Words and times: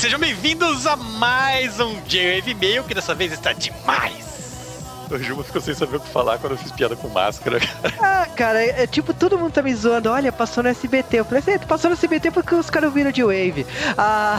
sejam 0.00 0.18
bem-vindos 0.18 0.86
a 0.86 0.96
mais 0.96 1.78
um 1.78 2.00
J-Wave 2.06 2.54
Mail, 2.54 2.84
que 2.84 2.94
dessa 2.94 3.14
vez 3.14 3.32
está 3.32 3.52
demais. 3.52 4.19
O 5.10 5.18
Juma 5.18 5.42
ficou 5.42 5.60
sem 5.60 5.74
saber 5.74 5.96
o 5.96 6.00
que 6.00 6.08
falar 6.08 6.38
quando 6.38 6.52
eu 6.52 6.58
fiz 6.58 6.70
piada 6.72 6.96
com 6.96 7.08
máscara. 7.08 7.58
Ah, 8.02 8.26
cara, 8.34 8.62
é, 8.62 8.82
é 8.82 8.86
tipo, 8.86 9.12
todo 9.12 9.38
mundo 9.38 9.52
tá 9.52 9.62
me 9.62 9.74
zoando. 9.74 10.10
Olha, 10.10 10.32
passou 10.32 10.62
no 10.62 10.68
SBT. 10.68 11.18
Eu 11.18 11.24
falei 11.24 11.40
assim, 11.40 11.58
passou 11.66 11.90
no 11.90 11.96
SBT 11.96 12.30
porque 12.30 12.54
os 12.54 12.70
caras 12.70 12.92
viram 12.92 13.10
de 13.10 13.22
Wave. 13.22 13.66
Ah. 13.96 14.38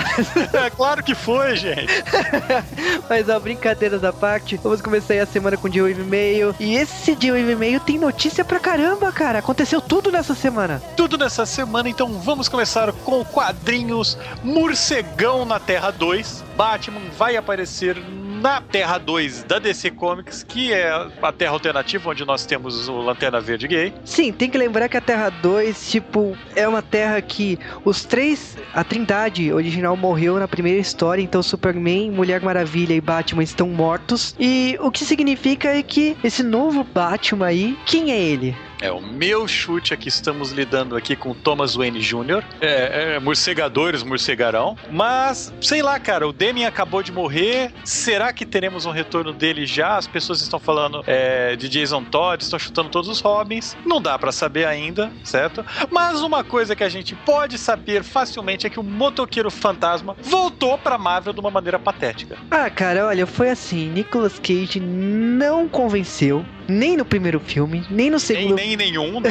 é 0.53 0.69
claro 0.69 1.03
que 1.03 1.13
foi, 1.13 1.55
gente. 1.55 2.03
Mas, 3.09 3.29
ó, 3.29 3.39
brincadeiras 3.39 4.03
à 4.03 4.11
parte, 4.11 4.57
vamos 4.57 4.81
começar 4.81 5.13
aí 5.13 5.19
a 5.19 5.25
semana 5.25 5.57
com 5.57 5.67
o 5.67 5.71
Wave 5.71 6.03
Mail. 6.03 6.55
E 6.59 6.75
esse 6.75 7.13
Wave 7.13 7.55
Mail 7.55 7.79
tem 7.79 7.99
notícia 7.99 8.43
pra 8.43 8.59
caramba, 8.59 9.11
cara. 9.11 9.39
Aconteceu 9.39 9.81
tudo 9.81 10.11
nessa 10.11 10.33
semana. 10.33 10.81
Tudo 10.95 11.17
nessa 11.17 11.45
semana, 11.45 11.89
então 11.89 12.19
vamos 12.19 12.47
começar 12.47 12.91
com 12.91 13.23
quadrinhos 13.23 14.17
Morcegão 14.43 15.45
na 15.45 15.59
Terra 15.59 15.91
2. 15.91 16.43
Batman 16.55 17.01
vai 17.17 17.35
aparecer 17.35 17.97
na 18.41 18.59
Terra 18.59 18.97
2 18.97 19.43
da 19.43 19.59
DC 19.59 19.91
Comics, 19.91 20.43
que 20.43 20.73
é 20.73 20.89
a 21.21 21.31
Terra 21.31 21.51
alternativa 21.51 22.09
onde 22.09 22.25
nós 22.25 22.45
temos 22.45 22.89
o 22.89 22.97
Lanterna 22.97 23.39
Verde 23.39 23.67
gay. 23.67 23.93
Sim, 24.03 24.33
tem 24.33 24.49
que 24.49 24.57
lembrar 24.57 24.89
que 24.89 24.97
a 24.97 25.01
Terra 25.01 25.29
2, 25.29 25.91
tipo, 25.91 26.35
é 26.55 26.67
uma 26.67 26.81
terra 26.81 27.21
que 27.21 27.59
os 27.85 28.03
três, 28.03 28.57
a 28.73 28.83
Trindade 28.83 29.53
original 29.53 29.95
morreu 29.95 30.39
na 30.39 30.47
primeira 30.47 30.79
história, 30.79 31.21
então 31.21 31.43
Superman, 31.43 32.09
Mulher 32.09 32.41
Maravilha 32.41 32.93
e 32.93 33.01
Batman 33.01 33.43
estão 33.43 33.67
mortos. 33.69 34.35
E 34.39 34.75
o 34.81 34.89
que 34.89 35.05
significa 35.05 35.69
é 35.69 35.83
que 35.83 36.17
esse 36.23 36.41
novo 36.41 36.83
Batman 36.83 37.45
aí, 37.45 37.77
quem 37.85 38.11
é 38.11 38.19
ele? 38.19 38.55
É 38.81 38.91
o 38.91 38.99
meu 38.99 39.47
chute 39.47 39.93
aqui. 39.93 40.09
Estamos 40.09 40.51
lidando 40.51 40.95
aqui 40.95 41.15
com 41.15 41.35
Thomas 41.35 41.75
Wayne 41.75 41.99
Jr. 41.99 42.43
É, 42.59 43.15
é, 43.15 43.19
morcegadores, 43.19 44.01
morcegarão. 44.01 44.75
Mas, 44.89 45.53
sei 45.61 45.83
lá, 45.83 45.99
cara, 45.99 46.27
o 46.27 46.33
Demian 46.33 46.67
acabou 46.67 47.03
de 47.03 47.11
morrer. 47.11 47.71
Será 47.85 48.33
que 48.33 48.43
teremos 48.43 48.87
um 48.87 48.91
retorno 48.91 49.31
dele 49.31 49.67
já? 49.67 49.97
As 49.97 50.07
pessoas 50.07 50.41
estão 50.41 50.59
falando 50.59 51.03
é, 51.05 51.55
de 51.55 51.69
Jason 51.69 52.03
Todd, 52.03 52.43
estão 52.43 52.57
chutando 52.57 52.89
todos 52.89 53.07
os 53.07 53.19
Robins. 53.19 53.77
Não 53.85 54.01
dá 54.01 54.17
para 54.17 54.31
saber 54.31 54.65
ainda, 54.65 55.11
certo? 55.23 55.63
Mas 55.91 56.21
uma 56.21 56.43
coisa 56.43 56.75
que 56.75 56.83
a 56.83 56.89
gente 56.89 57.13
pode 57.13 57.59
saber 57.59 58.03
facilmente 58.03 58.65
é 58.65 58.69
que 58.69 58.79
o 58.79 58.83
motoqueiro 58.83 59.51
fantasma 59.51 60.17
voltou 60.23 60.75
pra 60.79 60.97
Marvel 60.97 61.33
de 61.33 61.39
uma 61.39 61.51
maneira 61.51 61.77
patética. 61.77 62.35
Ah, 62.49 62.69
cara, 62.69 63.05
olha, 63.05 63.27
foi 63.27 63.51
assim. 63.51 63.89
Nicolas 63.89 64.39
Cage 64.39 64.79
não 64.79 65.69
convenceu 65.69 66.43
nem 66.71 66.97
no 66.97 67.05
primeiro 67.05 67.39
filme, 67.39 67.85
nem 67.89 68.09
no 68.09 68.19
segundo. 68.19 68.55
Nem, 68.55 68.75
nem 68.75 68.91
nenhum, 68.91 69.19
né? 69.19 69.29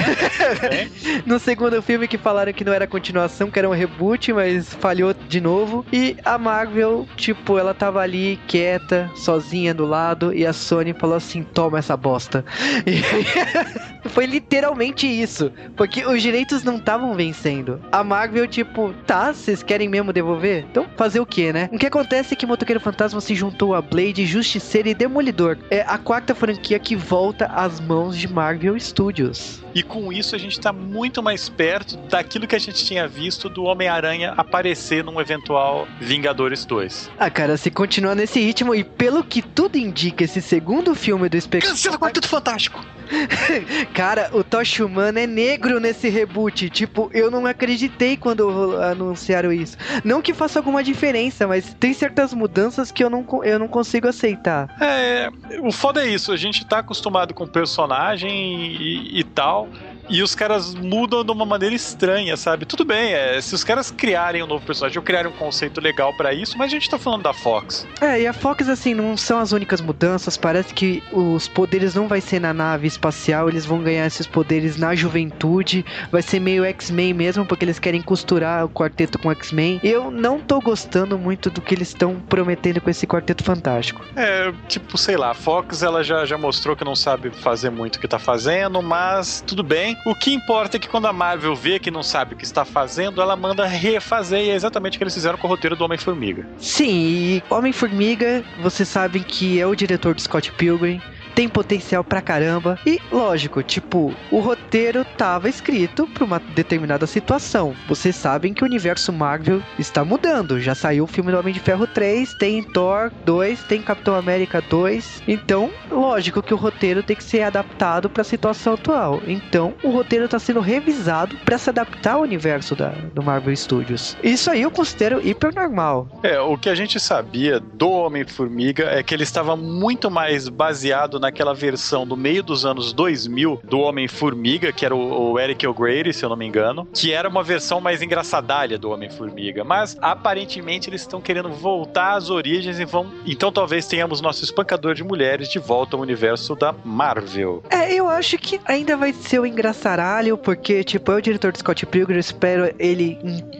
no 1.26 1.38
segundo 1.38 1.80
filme 1.82 2.06
que 2.06 2.18
falaram 2.18 2.52
que 2.52 2.64
não 2.64 2.72
era 2.72 2.86
continuação, 2.86 3.50
que 3.50 3.58
era 3.58 3.68
um 3.68 3.72
reboot, 3.72 4.32
mas 4.32 4.74
falhou 4.74 5.14
de 5.14 5.40
novo. 5.40 5.84
E 5.92 6.16
a 6.24 6.38
Marvel, 6.38 7.06
tipo, 7.16 7.58
ela 7.58 7.74
tava 7.74 8.00
ali 8.00 8.38
quieta, 8.46 9.10
sozinha 9.14 9.72
do 9.74 9.84
lado, 9.84 10.34
e 10.34 10.46
a 10.46 10.52
Sony 10.52 10.92
falou 10.92 11.16
assim: 11.16 11.42
toma 11.42 11.78
essa 11.78 11.96
bosta. 11.96 12.44
E 14.02 14.08
foi 14.08 14.26
literalmente 14.26 15.06
isso. 15.06 15.52
Porque 15.76 16.04
os 16.04 16.22
direitos 16.22 16.62
não 16.62 16.76
estavam 16.76 17.14
vencendo. 17.14 17.80
A 17.92 18.02
Marvel, 18.02 18.46
tipo, 18.46 18.92
tá, 19.06 19.32
vocês 19.32 19.62
querem 19.62 19.88
mesmo 19.88 20.12
devolver? 20.12 20.64
Então 20.70 20.86
fazer 20.96 21.20
o 21.20 21.26
que, 21.26 21.52
né? 21.52 21.68
O 21.72 21.78
que 21.78 21.86
acontece 21.86 22.34
é 22.34 22.36
que 22.36 22.46
Motoqueiro 22.46 22.80
Fantasma 22.80 23.20
se 23.20 23.34
juntou 23.34 23.74
a 23.74 23.82
Blade, 23.82 24.26
Justiceiro 24.26 24.88
e 24.88 24.94
Demolidor. 24.94 25.58
É 25.70 25.82
a 25.82 25.98
quarta 25.98 26.34
franquia 26.34 26.78
que 26.78 26.96
volta 26.96 27.29
volta 27.30 27.46
às 27.46 27.78
mãos 27.78 28.18
de 28.18 28.26
Marvel 28.26 28.78
Studios. 28.78 29.60
E 29.72 29.84
com 29.84 30.12
isso 30.12 30.34
a 30.34 30.38
gente 30.38 30.58
está 30.58 30.72
muito 30.72 31.22
mais 31.22 31.48
perto 31.48 31.96
daquilo 31.96 32.46
que 32.46 32.56
a 32.56 32.58
gente 32.58 32.84
tinha 32.84 33.06
visto 33.06 33.48
do 33.48 33.62
Homem-Aranha 33.62 34.34
aparecer 34.36 35.04
num 35.04 35.20
eventual 35.20 35.86
Vingadores 36.00 36.64
2. 36.64 37.10
Ah, 37.16 37.30
cara, 37.30 37.56
se 37.56 37.70
continuar 37.70 38.16
nesse 38.16 38.40
ritmo 38.40 38.74
e 38.74 38.82
pelo 38.82 39.22
que 39.22 39.40
tudo 39.40 39.76
indica, 39.76 40.24
esse 40.24 40.42
segundo 40.42 40.92
filme 40.94 41.28
do 41.28 41.36
Espectro. 41.36 41.70
Cancela 41.70 41.98
Quarteto 41.98 42.28
Fantástico! 42.28 42.84
cara, 43.94 44.30
o 44.32 44.42
Tosh 44.42 44.80
Humano 44.80 45.18
é 45.18 45.26
negro 45.26 45.80
nesse 45.80 46.08
reboot. 46.08 46.70
Tipo, 46.70 47.10
eu 47.12 47.30
não 47.30 47.46
acreditei 47.46 48.16
quando 48.16 48.76
anunciaram 48.80 49.52
isso. 49.52 49.76
Não 50.04 50.22
que 50.22 50.32
faça 50.32 50.58
alguma 50.58 50.82
diferença, 50.82 51.46
mas 51.46 51.74
tem 51.78 51.92
certas 51.92 52.32
mudanças 52.32 52.90
que 52.92 53.02
eu 53.02 53.10
não, 53.10 53.26
eu 53.44 53.58
não 53.58 53.68
consigo 53.68 54.08
aceitar. 54.08 54.68
É, 54.80 55.28
o 55.60 55.72
foda 55.72 56.04
é 56.04 56.08
isso, 56.08 56.32
a 56.32 56.36
gente 56.36 56.64
tá 56.64 56.78
acostumado 56.78 57.19
com 57.28 57.44
o 57.44 57.48
personagem 57.48 58.30
e, 58.32 59.20
e 59.20 59.24
tal. 59.24 59.68
E 60.10 60.22
os 60.22 60.34
caras 60.34 60.74
mudam 60.74 61.24
de 61.24 61.30
uma 61.30 61.46
maneira 61.46 61.74
estranha, 61.74 62.36
sabe? 62.36 62.66
Tudo 62.66 62.84
bem, 62.84 63.12
é, 63.12 63.40
se 63.40 63.54
os 63.54 63.62
caras 63.62 63.92
criarem 63.92 64.42
um 64.42 64.46
novo 64.46 64.66
personagem 64.66 64.98
ou 64.98 65.04
criarem 65.04 65.30
um 65.30 65.34
conceito 65.34 65.80
legal 65.80 66.12
para 66.12 66.34
isso, 66.34 66.58
mas 66.58 66.66
a 66.66 66.70
gente 66.74 66.90
tá 66.90 66.98
falando 66.98 67.22
da 67.22 67.32
Fox. 67.32 67.86
É, 68.00 68.20
e 68.20 68.26
a 68.26 68.32
Fox, 68.32 68.68
assim, 68.68 68.92
não 68.92 69.16
são 69.16 69.38
as 69.38 69.52
únicas 69.52 69.80
mudanças. 69.80 70.36
Parece 70.36 70.74
que 70.74 71.00
os 71.12 71.46
poderes 71.46 71.94
não 71.94 72.08
vai 72.08 72.20
ser 72.20 72.40
na 72.40 72.52
nave 72.52 72.88
espacial, 72.88 73.48
eles 73.48 73.64
vão 73.64 73.80
ganhar 73.82 74.04
esses 74.04 74.26
poderes 74.26 74.76
na 74.76 74.94
juventude. 74.96 75.84
Vai 76.10 76.22
ser 76.22 76.40
meio 76.40 76.64
X-Men 76.64 77.14
mesmo, 77.14 77.46
porque 77.46 77.64
eles 77.64 77.78
querem 77.78 78.02
costurar 78.02 78.64
o 78.64 78.68
quarteto 78.68 79.18
com 79.18 79.30
X-Men. 79.30 79.80
Eu 79.82 80.10
não 80.10 80.40
tô 80.40 80.60
gostando 80.60 81.16
muito 81.16 81.50
do 81.50 81.60
que 81.60 81.74
eles 81.74 81.88
estão 81.88 82.16
prometendo 82.28 82.80
com 82.80 82.90
esse 82.90 83.06
quarteto 83.06 83.44
fantástico. 83.44 84.04
É, 84.16 84.52
tipo, 84.66 84.98
sei 84.98 85.16
lá, 85.16 85.30
a 85.30 85.34
Fox 85.34 85.82
ela 85.84 86.02
já, 86.02 86.24
já 86.24 86.36
mostrou 86.36 86.74
que 86.74 86.84
não 86.84 86.96
sabe 86.96 87.30
fazer 87.30 87.70
muito 87.70 87.96
o 87.96 88.00
que 88.00 88.08
tá 88.08 88.18
fazendo, 88.18 88.82
mas 88.82 89.44
tudo 89.46 89.62
bem. 89.62 89.96
O 90.04 90.14
que 90.14 90.32
importa 90.32 90.76
é 90.76 90.80
que 90.80 90.88
quando 90.88 91.06
a 91.06 91.12
Marvel 91.12 91.54
vê 91.54 91.78
que 91.78 91.90
não 91.90 92.02
sabe 92.02 92.34
o 92.34 92.36
que 92.36 92.44
está 92.44 92.64
fazendo, 92.64 93.20
ela 93.20 93.36
manda 93.36 93.66
refazer, 93.66 94.40
e 94.40 94.50
é 94.50 94.54
exatamente 94.54 94.96
o 94.96 94.98
que 94.98 95.04
eles 95.04 95.14
fizeram 95.14 95.36
com 95.36 95.46
o 95.46 95.50
roteiro 95.50 95.76
do 95.76 95.84
Homem-Formiga. 95.84 96.46
Sim, 96.58 96.90
e 96.90 97.42
Homem-Formiga, 97.50 98.42
vocês 98.62 98.88
sabem 98.88 99.22
que 99.22 99.60
é 99.60 99.66
o 99.66 99.74
diretor 99.74 100.14
do 100.14 100.22
Scott 100.22 100.50
Pilgrim 100.52 101.02
tem 101.34 101.48
potencial 101.48 102.02
pra 102.04 102.20
caramba. 102.20 102.78
E, 102.86 103.00
lógico, 103.10 103.62
tipo, 103.62 104.14
o 104.30 104.40
roteiro 104.40 105.04
tava 105.16 105.48
escrito 105.48 106.06
pra 106.06 106.24
uma 106.24 106.38
determinada 106.38 107.06
situação. 107.06 107.74
Vocês 107.88 108.16
sabem 108.16 108.52
que 108.52 108.62
o 108.62 108.66
universo 108.66 109.12
Marvel 109.12 109.62
está 109.78 110.04
mudando. 110.04 110.60
Já 110.60 110.74
saiu 110.74 111.04
o 111.04 111.06
filme 111.06 111.30
do 111.30 111.38
Homem 111.38 111.54
de 111.54 111.60
Ferro 111.60 111.86
3, 111.86 112.34
tem 112.34 112.62
Thor 112.62 113.10
2, 113.24 113.62
tem 113.64 113.82
Capitão 113.82 114.14
América 114.14 114.60
2. 114.60 115.22
Então, 115.28 115.70
lógico 115.90 116.42
que 116.42 116.54
o 116.54 116.56
roteiro 116.56 117.02
tem 117.02 117.16
que 117.16 117.24
ser 117.24 117.42
adaptado 117.42 118.08
para 118.08 118.22
a 118.22 118.24
situação 118.24 118.74
atual. 118.74 119.22
Então, 119.26 119.74
o 119.82 119.90
roteiro 119.90 120.24
está 120.24 120.38
sendo 120.38 120.60
revisado 120.60 121.36
para 121.44 121.58
se 121.58 121.70
adaptar 121.70 122.14
ao 122.14 122.22
universo 122.22 122.74
da, 122.74 122.88
do 123.14 123.22
Marvel 123.22 123.54
Studios. 123.54 124.16
Isso 124.22 124.50
aí 124.50 124.62
eu 124.62 124.70
considero 124.70 125.26
hiper 125.26 125.54
normal. 125.54 126.08
É, 126.22 126.40
o 126.40 126.56
que 126.56 126.68
a 126.68 126.74
gente 126.74 126.98
sabia 126.98 127.60
do 127.60 127.90
Homem-Formiga 127.90 128.84
é 128.84 129.02
que 129.02 129.14
ele 129.14 129.22
estava 129.22 129.56
muito 129.56 130.10
mais 130.10 130.48
baseado 130.48 131.19
naquela 131.20 131.54
versão 131.54 132.06
do 132.06 132.16
meio 132.16 132.42
dos 132.42 132.64
anos 132.64 132.92
2000 132.92 133.60
do 133.64 133.80
Homem-Formiga, 133.80 134.72
que 134.72 134.84
era 134.84 134.94
o, 134.94 135.32
o 135.32 135.38
Eric 135.38 135.66
O'Grady, 135.66 136.12
se 136.12 136.24
eu 136.24 136.28
não 136.28 136.36
me 136.36 136.46
engano, 136.46 136.88
que 136.92 137.12
era 137.12 137.28
uma 137.28 137.42
versão 137.42 137.80
mais 137.80 138.02
engraçadalha 138.02 138.78
do 138.78 138.90
Homem-Formiga. 138.90 139.62
Mas 139.64 139.96
aparentemente 140.00 140.88
eles 140.88 141.02
estão 141.02 141.20
querendo 141.20 141.50
voltar 141.50 142.16
às 142.16 142.30
origens 142.30 142.78
e 142.78 142.84
vão. 142.84 143.06
Então 143.26 143.52
talvez 143.52 143.86
tenhamos 143.86 144.20
nosso 144.20 144.42
espancador 144.44 144.94
de 144.94 145.04
mulheres 145.04 145.48
de 145.48 145.58
volta 145.58 145.96
ao 145.96 146.02
universo 146.02 146.54
da 146.54 146.74
Marvel. 146.84 147.62
É, 147.70 147.92
eu 147.92 148.08
acho 148.08 148.38
que 148.38 148.60
ainda 148.64 148.96
vai 148.96 149.12
ser 149.12 149.38
o 149.38 149.46
engraçaralho, 149.46 150.36
porque, 150.38 150.82
tipo, 150.82 151.12
é 151.12 151.16
o 151.16 151.20
diretor 151.20 151.52
do 151.52 151.58
Scott 151.58 151.84
Pilgrim, 151.86 152.18
espero 152.18 152.72
ele 152.78 153.18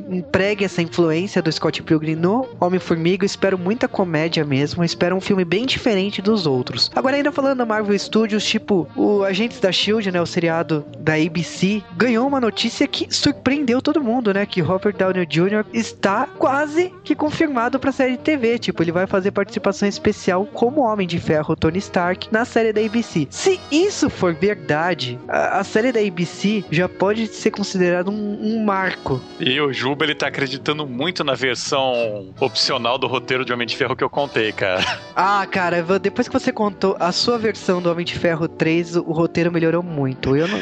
empregue 0.09 0.65
essa 0.65 0.82
influência 0.82 1.43
do 1.43 1.50
Scott 1.50 1.82
Pilgrim 1.82 2.15
no 2.15 2.49
Homem-Formiga, 2.60 3.26
espero 3.26 3.59
muita 3.59 3.88
comédia 3.88 4.44
mesmo, 4.44 4.84
espero 4.84 5.16
um 5.16 5.20
filme 5.20 5.44
bem 5.44 5.66
diferente 5.66 6.23
dos 6.23 6.46
outros. 6.46 6.90
Agora, 6.94 7.17
ainda 7.17 7.32
falando 7.32 7.50
falando 7.50 7.58
da 7.58 7.67
Marvel 7.67 7.99
Studios, 7.99 8.44
tipo, 8.44 8.88
o 8.94 9.25
Agentes 9.25 9.58
da 9.58 9.73
Shield, 9.73 10.11
né, 10.12 10.20
o 10.20 10.26
seriado 10.26 10.85
da 10.99 11.14
ABC, 11.14 11.82
ganhou 11.97 12.26
uma 12.26 12.41
notícia 12.41 12.87
que 12.87 13.12
surpreendeu 13.12 13.82
todo 13.82 14.02
mundo, 14.02 14.32
né, 14.32 14.47
que 14.47 14.61
Robert 14.61 14.94
Downey 14.97 15.26
Jr. 15.26 15.64
está 15.73 16.26
quase 16.26 16.93
que 17.02 17.14
confirmado 17.14 17.79
para 17.79 17.91
série 17.91 18.12
de 18.12 18.19
TV, 18.19 18.58
tipo, 18.58 18.82
ele 18.82 18.93
vai 18.93 19.06
fazer 19.06 19.32
participação 19.32 19.88
especial 19.88 20.47
como 20.47 20.82
Homem 20.82 21.08
de 21.08 21.19
Ferro 21.19 21.56
Tony 21.56 21.79
Stark 21.79 22.29
na 22.31 22.44
série 22.44 22.73
da 22.73 22.81
ABC. 22.81 23.26
Se 23.31 23.58
isso 23.70 24.08
for 24.08 24.32
verdade, 24.32 25.19
a, 25.29 25.58
a 25.58 25.64
série 25.64 25.91
da 25.91 26.00
ABC 26.00 26.64
já 26.70 26.88
pode 26.88 27.26
ser 27.26 27.50
considerada 27.50 28.11
um, 28.11 28.38
um, 28.41 28.64
marco. 28.64 29.20
E 29.41 29.61
o 29.61 29.73
Juba 29.73 30.05
ele 30.05 30.14
tá 30.14 30.29
acreditando 30.29 30.87
muito 30.87 31.25
na 31.25 31.35
versão 31.35 32.32
opcional 32.38 32.96
do 32.96 33.06
roteiro 33.06 33.44
de 33.44 33.53
Homem 33.53 33.67
de 33.67 33.76
Ferro 33.76 33.96
que 33.96 34.05
eu 34.05 34.11
contei, 34.11 34.53
cara. 34.53 35.00
Ah, 35.17 35.46
cara, 35.50 35.82
depois 35.99 36.29
que 36.29 36.32
você 36.32 36.53
contou 36.53 36.96
a 37.00 37.11
sua 37.12 37.39
versão 37.40 37.82
do 37.82 37.90
Homem 37.90 38.04
de 38.04 38.19
Ferro 38.19 38.46
3, 38.46 38.96
o 38.96 39.12
roteiro 39.12 39.50
melhorou 39.50 39.82
muito. 39.82 40.37
Eu 40.37 40.46
não. 40.46 40.58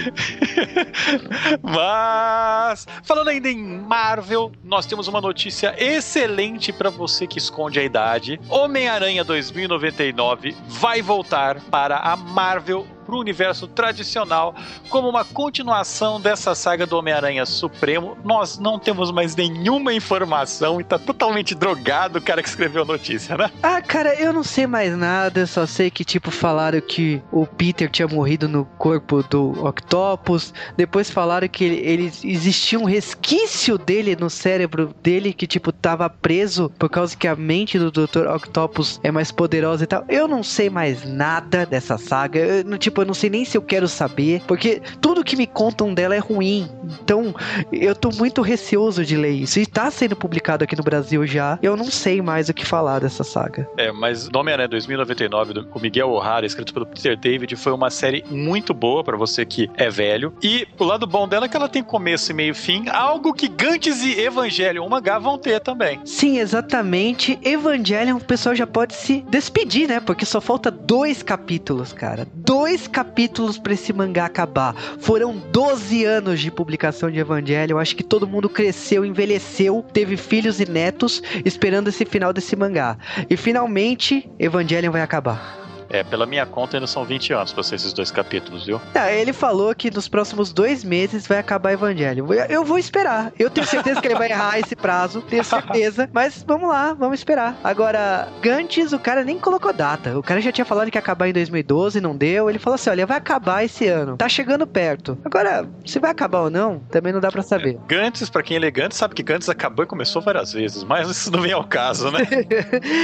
Mas, 1.62 2.86
falando 3.02 3.28
ainda 3.28 3.50
em 3.50 3.58
Marvel, 3.58 4.52
nós 4.64 4.86
temos 4.86 5.08
uma 5.08 5.20
notícia 5.20 5.74
excelente 5.76 6.72
para 6.72 6.88
você 6.88 7.26
que 7.26 7.38
esconde 7.38 7.78
a 7.78 7.84
idade. 7.84 8.40
Homem-Aranha 8.48 9.24
2099 9.24 10.56
vai 10.66 11.02
voltar 11.02 11.60
para 11.62 11.96
a 11.98 12.16
Marvel 12.16 12.86
para 13.08 13.16
o 13.16 13.20
universo 13.20 13.66
tradicional 13.66 14.54
como 14.90 15.08
uma 15.08 15.24
continuação 15.24 16.20
dessa 16.20 16.54
saga 16.54 16.86
do 16.86 16.98
Homem-Aranha 16.98 17.46
Supremo. 17.46 18.18
Nós 18.22 18.58
não 18.58 18.78
temos 18.78 19.10
mais 19.10 19.34
nenhuma 19.34 19.94
informação 19.94 20.78
e 20.78 20.84
tá 20.84 20.98
totalmente 20.98 21.54
drogado 21.54 22.18
o 22.18 22.22
cara 22.22 22.42
que 22.42 22.48
escreveu 22.50 22.82
a 22.82 22.84
notícia, 22.84 23.34
né? 23.34 23.50
Ah, 23.62 23.80
cara, 23.80 24.14
eu 24.14 24.30
não 24.30 24.42
sei 24.42 24.66
mais 24.66 24.94
nada, 24.94 25.46
só 25.46 25.64
sei 25.64 25.90
que, 25.90 26.04
tipo, 26.04 26.30
falaram 26.30 26.82
que 26.82 27.22
o 27.32 27.46
Peter 27.46 27.90
tinha 27.90 28.06
morrido 28.06 28.46
no 28.46 28.66
corpo 28.76 29.22
do 29.22 29.52
Octopus, 29.66 30.52
depois 30.76 31.10
falaram 31.10 31.48
que 31.48 31.64
ele, 31.64 31.76
ele 31.76 32.12
existia 32.24 32.78
um 32.78 32.84
resquício 32.84 33.78
dele 33.78 34.16
no 34.16 34.28
cérebro 34.28 34.94
dele 35.02 35.32
que, 35.32 35.46
tipo, 35.46 35.72
tava 35.72 36.10
preso 36.10 36.70
por 36.78 36.90
causa 36.90 37.16
que 37.16 37.26
a 37.26 37.34
mente 37.34 37.78
do 37.78 37.90
Dr. 37.90 38.26
Octopus 38.28 39.00
é 39.02 39.10
mais 39.10 39.32
poderosa 39.32 39.84
e 39.84 39.86
tal. 39.86 40.04
Eu 40.10 40.28
não 40.28 40.42
sei 40.42 40.68
mais 40.68 41.08
nada 41.08 41.64
dessa 41.64 41.96
saga. 41.96 42.38
Eu, 42.38 42.76
tipo, 42.76 42.97
eu 43.00 43.06
não 43.06 43.14
sei 43.14 43.30
nem 43.30 43.44
se 43.44 43.56
eu 43.56 43.62
quero 43.62 43.88
saber, 43.88 44.42
porque 44.46 44.80
tudo 45.00 45.24
que 45.24 45.36
me 45.36 45.46
contam 45.46 45.94
dela 45.94 46.14
é 46.14 46.18
ruim. 46.18 46.68
Então, 47.02 47.34
eu 47.72 47.94
tô 47.94 48.10
muito 48.10 48.42
receoso 48.42 49.04
de 49.04 49.16
ler 49.16 49.32
isso. 49.32 49.58
E 49.58 49.66
tá 49.66 49.90
sendo 49.90 50.16
publicado 50.16 50.64
aqui 50.64 50.76
no 50.76 50.82
Brasil 50.82 51.26
já. 51.26 51.58
Eu 51.62 51.76
não 51.76 51.86
sei 51.86 52.20
mais 52.22 52.48
o 52.48 52.54
que 52.54 52.64
falar 52.64 53.00
dessa 53.00 53.24
saga. 53.24 53.68
É, 53.76 53.92
mas 53.92 54.28
Nome 54.28 54.56
né 54.56 54.66
2099 54.66 55.52
do 55.52 55.80
Miguel 55.80 56.10
O'Hara, 56.10 56.46
escrito 56.46 56.72
pelo 56.72 56.86
Peter 56.86 57.16
David, 57.16 57.54
foi 57.56 57.72
uma 57.72 57.90
série 57.90 58.24
muito 58.30 58.74
boa 58.74 59.04
para 59.04 59.16
você 59.16 59.44
que 59.44 59.70
é 59.76 59.88
velho. 59.88 60.32
E 60.42 60.66
o 60.78 60.84
lado 60.84 61.06
bom 61.06 61.28
dela 61.28 61.46
é 61.46 61.48
que 61.48 61.56
ela 61.56 61.68
tem 61.68 61.82
começo 61.82 62.30
e 62.32 62.34
meio 62.34 62.54
fim, 62.54 62.88
algo 62.88 63.32
que 63.32 63.48
Gantz 63.48 64.02
e 64.02 64.20
Evangelion, 64.20 64.84
uma 64.84 64.98
H 64.98 65.18
vão 65.18 65.38
ter 65.38 65.60
também. 65.60 66.00
Sim, 66.04 66.38
exatamente. 66.38 67.38
Evangelion, 67.42 68.16
o 68.16 68.24
pessoal 68.24 68.54
já 68.54 68.66
pode 68.66 68.94
se 68.94 69.24
despedir, 69.28 69.88
né? 69.88 70.00
Porque 70.00 70.24
só 70.24 70.40
falta 70.40 70.70
dois 70.70 71.22
capítulos, 71.22 71.92
cara. 71.92 72.26
Dois 72.34 72.87
capítulos 72.88 73.58
para 73.58 73.74
esse 73.74 73.92
mangá 73.92 74.24
acabar. 74.24 74.74
Foram 74.98 75.36
12 75.38 76.04
anos 76.04 76.40
de 76.40 76.50
publicação 76.50 77.10
de 77.10 77.18
Evangelion. 77.18 77.76
Eu 77.76 77.78
acho 77.78 77.94
que 77.94 78.02
todo 78.02 78.26
mundo 78.26 78.48
cresceu, 78.48 79.04
envelheceu, 79.04 79.84
teve 79.92 80.16
filhos 80.16 80.60
e 80.60 80.68
netos 80.68 81.22
esperando 81.44 81.88
esse 81.88 82.04
final 82.04 82.32
desse 82.32 82.56
mangá. 82.56 82.96
E 83.28 83.36
finalmente, 83.36 84.28
Evangelion 84.38 84.90
vai 84.90 85.02
acabar. 85.02 85.67
É, 85.90 86.04
pela 86.04 86.26
minha 86.26 86.44
conta 86.44 86.76
ainda 86.76 86.86
são 86.86 87.04
20 87.04 87.32
anos 87.32 87.52
pra 87.52 87.62
ser 87.62 87.76
esses 87.76 87.92
dois 87.92 88.10
capítulos, 88.10 88.66
viu? 88.66 88.80
Ah, 88.94 89.10
ele 89.10 89.32
falou 89.32 89.74
que 89.74 89.90
nos 89.90 90.08
próximos 90.08 90.52
dois 90.52 90.84
meses 90.84 91.26
vai 91.26 91.38
acabar 91.38 91.72
Evangelho. 91.72 92.26
Eu 92.48 92.64
vou 92.64 92.78
esperar. 92.78 93.32
Eu 93.38 93.48
tenho 93.48 93.66
certeza 93.66 94.00
que 94.00 94.06
ele 94.06 94.14
vai 94.14 94.30
errar 94.30 94.58
esse 94.58 94.76
prazo, 94.76 95.22
tenho 95.22 95.44
certeza. 95.44 96.08
Mas 96.12 96.44
vamos 96.46 96.68
lá, 96.68 96.92
vamos 96.92 97.18
esperar. 97.18 97.56
Agora, 97.64 98.28
Gantes, 98.42 98.92
o 98.92 98.98
cara 98.98 99.24
nem 99.24 99.38
colocou 99.38 99.72
data. 99.72 100.18
O 100.18 100.22
cara 100.22 100.40
já 100.40 100.52
tinha 100.52 100.64
falado 100.64 100.90
que 100.90 100.98
ia 100.98 101.00
acabar 101.00 101.28
em 101.28 101.32
2012, 101.32 102.00
não 102.00 102.16
deu. 102.16 102.50
Ele 102.50 102.58
falou 102.58 102.74
assim: 102.74 102.90
olha, 102.90 103.06
vai 103.06 103.16
acabar 103.16 103.64
esse 103.64 103.86
ano. 103.86 104.16
Tá 104.16 104.28
chegando 104.28 104.66
perto. 104.66 105.18
Agora, 105.24 105.66
se 105.86 105.98
vai 105.98 106.10
acabar 106.10 106.40
ou 106.42 106.50
não, 106.50 106.80
também 106.90 107.12
não 107.12 107.20
dá 107.20 107.30
para 107.30 107.42
saber. 107.42 107.76
É, 107.76 107.78
Gantz, 107.88 108.28
pra 108.28 108.42
quem 108.42 108.56
é 108.56 108.60
elegante, 108.60 108.94
sabe 108.94 109.14
que 109.14 109.22
Gantz 109.22 109.48
acabou 109.48 109.84
e 109.84 109.88
começou 109.88 110.20
várias 110.20 110.52
vezes, 110.52 110.84
mas 110.84 111.08
isso 111.08 111.30
não 111.30 111.40
vem 111.40 111.52
ao 111.52 111.64
caso, 111.64 112.10
né? 112.10 112.20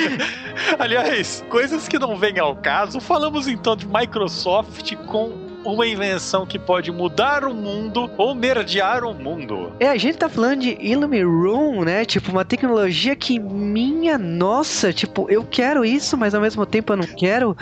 Aliás, 0.79 1.45
coisas 1.49 1.89
que 1.89 1.99
não 1.99 2.17
vêm 2.17 2.39
ao 2.39 2.55
caso 2.57 2.74
caso, 2.75 2.99
falamos 2.99 3.47
então 3.47 3.76
de 3.76 3.87
Microsoft 3.87 4.97
com 5.06 5.44
uma 5.65 5.87
invenção 5.87 6.47
que 6.47 6.59
pode 6.59 6.93
mudar 6.93 7.45
o 7.45 7.55
mundo 7.55 8.11
ou 8.17 8.35
merdear 8.35 9.05
o 9.05 9.15
mundo. 9.15 9.73
É, 9.81 9.89
a 9.89 9.97
gente 9.97 10.19
tá 10.19 10.29
falando 10.29 10.61
de 10.61 10.77
Illumiroom, 10.81 11.85
né? 11.85 12.05
Tipo, 12.05 12.31
uma 12.31 12.45
tecnologia 12.45 13.17
que, 13.17 13.39
minha 13.39 14.19
nossa, 14.19 14.93
tipo, 14.93 15.27
eu 15.31 15.45
quero 15.45 15.85
isso, 15.85 16.17
mas 16.17 16.35
ao 16.35 16.41
mesmo 16.41 16.65
tempo 16.67 16.93
eu 16.93 16.97
não 16.97 17.07
quero. 17.07 17.57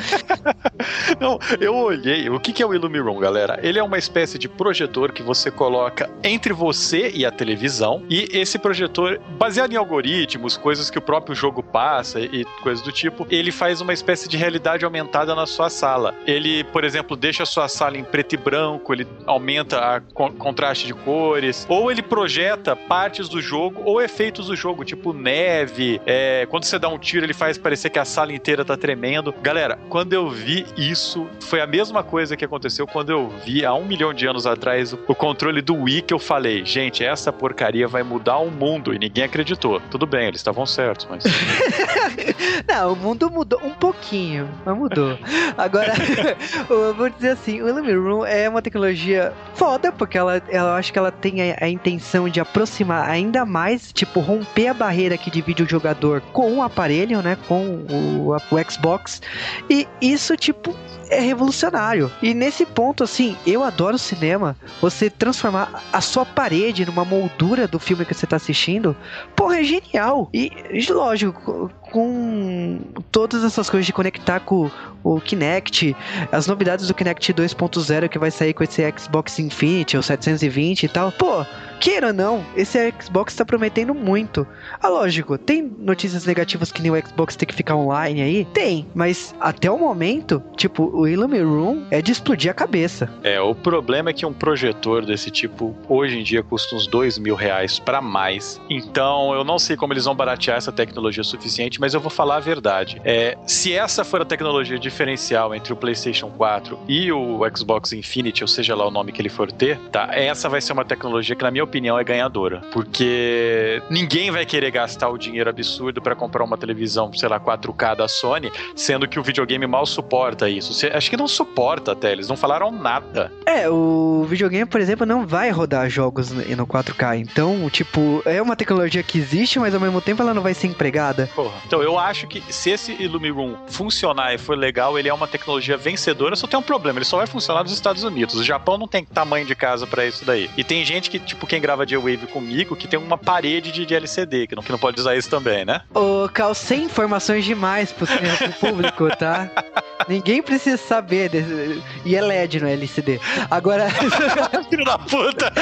não, 1.21 1.39
eu 1.61 1.75
olhei. 1.75 2.29
O 2.29 2.41
que 2.41 2.63
é 2.63 2.67
o 2.67 2.75
Illumiroom, 2.75 3.19
galera? 3.19 3.59
Ele 3.63 3.79
é 3.79 3.83
uma 3.83 3.99
espécie 3.99 4.39
de 4.39 4.49
projetor 4.49 5.13
que 5.13 5.23
você 5.23 5.51
coloca 5.51 6.11
entre 6.23 6.53
você 6.53 7.11
e 7.15 7.25
a 7.25 7.31
televisão. 7.31 8.03
E 8.11 8.29
esse 8.33 8.59
projetor, 8.59 9.21
baseado 9.39 9.73
em 9.73 9.77
algoritmos, 9.77 10.57
coisas 10.57 10.91
que 10.91 10.99
o 10.99 11.03
próprio 11.03 11.35
jogo 11.35 11.63
passa 11.63 12.21
e 12.21 12.45
coisas 12.63 12.83
do 12.85 12.91
tipo, 12.91 13.27
ele 13.31 13.53
faz 13.53 13.81
uma 13.81 13.93
espécie 13.93 14.29
de 14.29 14.37
realidade 14.37 14.85
aumentada 14.85 15.35
na 15.35 15.47
sua 15.47 15.71
sala. 15.71 16.15
Ele, 16.27 16.65
por 16.65 16.85
exemplo, 16.85 17.17
deixa 17.17 17.45
a 17.45 17.47
sua 17.47 17.69
sala 17.69 17.92
em 17.99 18.05
preto 18.05 18.35
e 18.35 18.37
branco, 18.37 18.93
ele 18.93 19.07
aumenta 19.27 20.03
o 20.15 20.31
contraste 20.33 20.87
de 20.87 20.95
cores, 20.95 21.67
ou 21.69 21.91
ele 21.91 22.03
projeta 22.03 22.75
partes 22.75 23.29
do 23.29 23.41
jogo 23.41 23.83
ou 23.85 24.01
efeitos 24.01 24.47
do 24.47 24.57
jogo, 24.57 24.85
tipo 24.85 25.13
neve. 25.13 26.01
É, 26.07 26.47
quando 26.51 26.65
você 26.65 26.79
dá 26.79 26.89
um 26.89 26.99
tiro, 26.99 27.25
ele 27.25 27.35
faz 27.35 27.59
parecer 27.59 27.91
que 27.91 27.99
a 27.99 28.05
sala 28.05 28.33
inteira 28.33 28.65
tá 28.65 28.77
tremendo. 28.77 29.35
Galera, 29.43 29.79
quando 29.89 30.13
eu 30.13 30.29
vi 30.29 30.67
isso, 30.77 31.27
foi 31.41 31.61
a 31.61 31.67
mesma 31.67 32.03
coisa 32.03 32.37
que 32.37 32.45
aconteceu 32.45 32.87
quando 32.87 33.11
eu 33.11 33.29
vi 33.45 33.65
há 33.65 33.75
um 33.75 33.85
milhão 33.85 34.13
de 34.13 34.27
anos 34.27 34.47
atrás 34.47 34.93
o 34.93 35.15
controle 35.15 35.61
do 35.61 35.75
Wii 35.75 36.03
que 36.03 36.15
eu 36.15 36.19
falei, 36.19 36.65
gente, 36.65 37.05
essa 37.05 37.33
porcaria 37.33 37.87
vai 37.87 38.03
mudar 38.03 38.39
o 38.39 38.51
mundo 38.51 38.95
e 38.95 38.99
ninguém 38.99 39.25
acreditou. 39.25 39.81
Tudo 39.91 40.07
bem, 40.07 40.29
eles 40.29 40.41
estavam 40.41 40.67
certos, 40.67 41.07
mas. 41.09 41.25
Não, 42.67 42.93
o 42.93 42.97
mundo 42.97 43.31
mudou 43.31 43.61
um 43.63 43.73
pouquinho, 43.75 44.49
mas 44.65 44.77
mudou. 44.77 45.19
Agora, 45.57 45.93
eu 46.69 46.95
vou 46.95 47.09
dizer 47.09 47.31
assim, 47.31 47.61
o 47.61 47.69
Room 47.91 48.25
é 48.25 48.49
uma 48.49 48.63
tecnologia 48.63 49.33
foda, 49.55 49.93
porque 49.93 50.17
ela, 50.17 50.43
ela 50.49 50.77
acho 50.77 50.93
que 50.93 50.99
ela 50.99 51.11
tem 51.11 51.53
a, 51.53 51.57
a, 51.61 51.69
intenção 51.69 52.29
de 52.29 52.41
aproximar 52.41 53.09
ainda 53.09 53.45
mais, 53.45 53.93
tipo, 53.93 54.21
romper 54.21 54.69
a 54.69 54.75
barreira 54.75 55.17
que 55.19 55.31
divide 55.31 55.63
o 55.63 55.69
jogador 55.69 56.21
com 56.33 56.59
o 56.59 56.63
aparelho, 56.63 57.23
né? 57.23 57.37
Com 57.49 57.85
o, 57.91 58.35
o 58.35 58.71
Xbox. 58.71 59.21
E 59.69 59.87
isso, 60.01 60.37
tipo, 60.37 60.75
é 61.13 61.21
revolucionário. 61.21 62.11
E 62.23 62.33
nesse 62.33 62.65
ponto, 62.65 63.05
assim, 63.05 63.37
eu 63.47 63.63
adoro 63.63 63.99
cinema. 63.99 64.57
Você 64.81 65.11
transformar 65.11 65.83
a 65.93 66.01
sua 66.01 66.25
parede 66.25 66.87
numa 66.87 67.05
moldura 67.05 67.69
do 67.69 67.79
filme 67.79 68.05
que 68.05 68.15
você 68.15 68.27
tá 68.27 68.37
assistindo, 68.37 68.97
porra, 69.37 69.61
é 69.61 69.65
genial. 69.65 70.31
E, 70.33 70.51
lógico, 70.89 71.71
com 71.81 72.81
todas 73.11 73.45
essas 73.45 73.69
coisas 73.69 73.87
de 73.87 73.93
conectar 73.93 74.41
com 74.41 74.71
o 75.05 75.21
Kinect, 75.21 75.95
as 76.31 76.47
novidades 76.47 76.87
do 76.87 76.95
Kinect 76.95 77.35
2.0 77.35 78.09
que 78.09 78.19
vai 78.19 78.31
sair 78.31 78.55
com 78.55 78.65
esse 78.65 78.83
Xbox 78.97 79.39
Infinity 79.39 79.97
ou 79.97 80.03
720 80.03 80.85
e 80.85 80.89
tal. 80.89 81.13
Pô, 81.13 81.45
queira 81.83 82.07
ou 82.07 82.13
não, 82.13 82.47
esse 82.57 82.95
Xbox 83.03 83.35
tá 83.35 83.45
prometendo 83.45 83.93
muito. 83.93 84.47
Ah, 84.81 84.89
lógico, 84.89 85.37
tem 85.37 85.61
notícias 85.81 86.25
negativas 86.25 86.71
que 86.71 86.81
nem 86.81 86.93
o 86.93 87.07
Xbox 87.07 87.35
tem 87.35 87.45
que 87.45 87.53
ficar 87.53 87.75
online 87.75 88.23
aí? 88.23 88.45
Tem, 88.45 88.87
mas 88.95 89.35
até 89.41 89.69
o 89.69 89.77
momento, 89.77 90.41
tipo, 90.57 90.85
o 90.97 91.09
Illumiroom 91.09 91.83
é 91.91 92.01
de 92.01 92.13
explodir 92.13 92.53
a 92.53 92.55
cabeça. 92.55 93.11
É, 93.25 93.41
o 93.41 93.53
problema 93.53 94.11
é 94.11 94.13
que 94.13 94.25
um 94.25 94.33
projetor 94.33 95.05
desse 95.05 95.29
tipo 95.29 95.77
hoje 95.89 96.21
em 96.21 96.23
dia 96.23 96.41
custa 96.41 96.77
uns 96.77 96.87
dois 96.87 97.19
mil 97.19 97.35
reais 97.35 97.81
pra 97.81 98.01
mais. 98.01 98.61
Então 98.71 99.35
eu 99.35 99.43
não 99.43 99.59
sei 99.59 99.77
como 99.77 99.93
eles 99.93 100.05
vão 100.05 100.15
baratear 100.15 100.59
essa 100.59 100.71
tecnologia 100.71 101.25
suficiente, 101.25 101.81
mas 101.81 101.95
eu 101.95 102.01
vou 102.01 102.11
falar 102.11 102.37
a 102.37 102.41
verdade. 102.41 103.01
É, 103.05 103.37
se 103.45 103.73
essa 103.73 104.05
for 104.05 104.23
a 104.23 104.25
tecnologia 104.25 104.79
diferencial 104.79 105.53
entre 105.53 105.73
o 105.73 105.77
PlayStation 105.77 106.31
4 106.31 106.79
e 106.87 107.11
o 107.11 107.41
Xbox 107.53 107.93
Infinity, 107.93 108.45
ou 108.45 108.49
seja 108.49 108.77
lá 108.77 108.87
o 108.87 108.91
nome 108.93 109.11
que 109.11 109.21
ele 109.21 109.29
for 109.29 109.51
ter, 109.51 109.79
tá? 109.91 110.11
Essa 110.13 110.49
vai 110.49 110.61
ser 110.61 110.73
uma 110.73 110.85
tecnologia 110.85 111.35
que, 111.35 111.43
na 111.43 111.51
minha 111.51 111.65
opinião, 111.65 111.72
é 111.79 112.05
ganhadora. 112.05 112.63
Porque 112.73 113.83
ninguém 113.91 114.31
vai 114.31 114.45
querer 114.45 114.71
gastar 114.71 115.09
o 115.09 115.19
dinheiro 115.19 115.49
absurdo 115.49 116.01
para 116.01 116.15
comprar 116.15 116.45
uma 116.45 116.57
televisão, 116.57 117.13
sei 117.13 117.29
lá, 117.29 117.39
4K 117.39 117.97
da 117.97 118.09
Sony, 118.09 118.51
sendo 118.75 119.09
que 119.09 119.19
o 119.19 119.23
videogame 119.23 119.67
mal 119.67 119.87
suporta 119.87 120.49
isso. 120.49 120.73
Você, 120.73 120.87
acho 120.89 121.11
que 121.11 121.17
não 121.17 121.29
suporta 121.29 121.93
até, 121.93 122.13
eles 122.13 122.29
não 122.29 122.37
falaram 122.37 122.71
nada. 122.71 123.33
É, 123.47 123.69
o 123.69 124.25
videogame, 124.29 124.67
por 124.67 124.81
exemplo, 124.81 125.07
não 125.07 125.27
vai 125.27 125.51
rodar 125.51 125.89
jogos 125.89 126.31
no 126.31 126.67
4K. 126.67 127.19
Então, 127.19 127.69
tipo, 127.71 128.23
é 128.25 128.41
uma 128.41 128.57
tecnologia 128.57 129.03
que 129.03 129.19
existe, 129.19 129.59
mas 129.59 129.75
ao 129.75 129.81
mesmo 129.81 130.01
tempo 130.01 130.23
ela 130.23 130.35
não 130.35 130.43
vai 130.43 130.55
ser 130.55 130.67
empregada. 130.67 131.29
Porra. 131.35 131.55
Então, 131.67 131.83
eu 131.83 131.99
acho 131.99 132.27
que 132.27 132.43
se 132.53 132.71
esse 132.71 132.93
Illumiroom 132.93 133.55
funcionar 133.67 134.35
e 134.35 134.39
for 134.39 134.57
legal, 134.57 134.99
ele 134.99 135.09
é 135.09 135.15
uma 135.15 135.27
tecnologia 135.27 135.77
vencedora, 135.77 136.37
só 136.37 136.47
tem 136.47 136.59
um 136.59 136.63
problema, 136.63 136.99
ele 136.99 137.05
só 137.05 137.17
vai 137.17 137.27
funcionar 137.27 137.63
nos 137.63 137.73
Estados 137.73 138.05
Unidos. 138.05 138.35
O 138.35 138.45
Japão 138.45 138.79
não 138.79 138.89
tem 138.89 139.05
tamanho 139.05 139.47
de 139.47 139.55
casa 139.55 139.87
para 139.87 140.07
isso 140.07 140.25
daí. 140.25 140.51
E 140.57 140.65
tem 140.65 140.85
gente 140.85 141.11
que, 141.11 141.19
tipo, 141.19 141.47
quem 141.53 141.61
grava 141.61 141.85
J-Wave 141.85 142.29
comigo, 142.29 142.75
que 142.75 142.89
tem 142.89 142.99
uma 142.99 143.19
parede 143.19 143.71
de, 143.71 143.85
de 143.85 143.95
LCD, 143.95 144.47
que 144.47 144.57
não, 144.57 144.63
que 144.63 144.73
não 144.73 144.79
pode 144.79 144.99
usar 144.99 145.15
isso 145.17 145.29
também, 145.29 145.67
né? 145.67 145.83
Ô, 145.95 146.27
Cal, 146.33 146.55
sem 146.55 146.85
informações 146.85 147.45
demais 147.45 147.93
pro, 147.93 148.07
pro 148.07 148.53
público, 148.59 149.15
tá? 149.19 149.51
Ninguém 150.09 150.43
precisa 150.43 150.77
saber. 150.77 151.29
Desse... 151.29 151.83
E 152.05 152.17
é 152.17 152.21
LED 152.21 152.61
no 152.61 152.69
LCD. 152.69 153.21
Agora. 153.51 153.89
Filho 154.69 154.85
da 154.85 154.99
puta! 154.99 155.53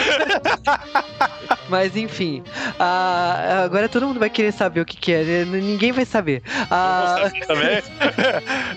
Mas 1.69 1.97
enfim, 1.97 2.43
ah, 2.79 3.63
agora 3.65 3.89
todo 3.89 4.07
mundo 4.07 4.19
vai 4.19 4.29
querer 4.29 4.53
saber 4.53 4.81
o 4.81 4.85
que, 4.85 4.97
que 4.97 5.13
é. 5.13 5.45
Ninguém 5.45 5.93
vai 5.93 6.05
saber. 6.05 6.43
Ah, 6.71 7.31
também. 7.47 7.83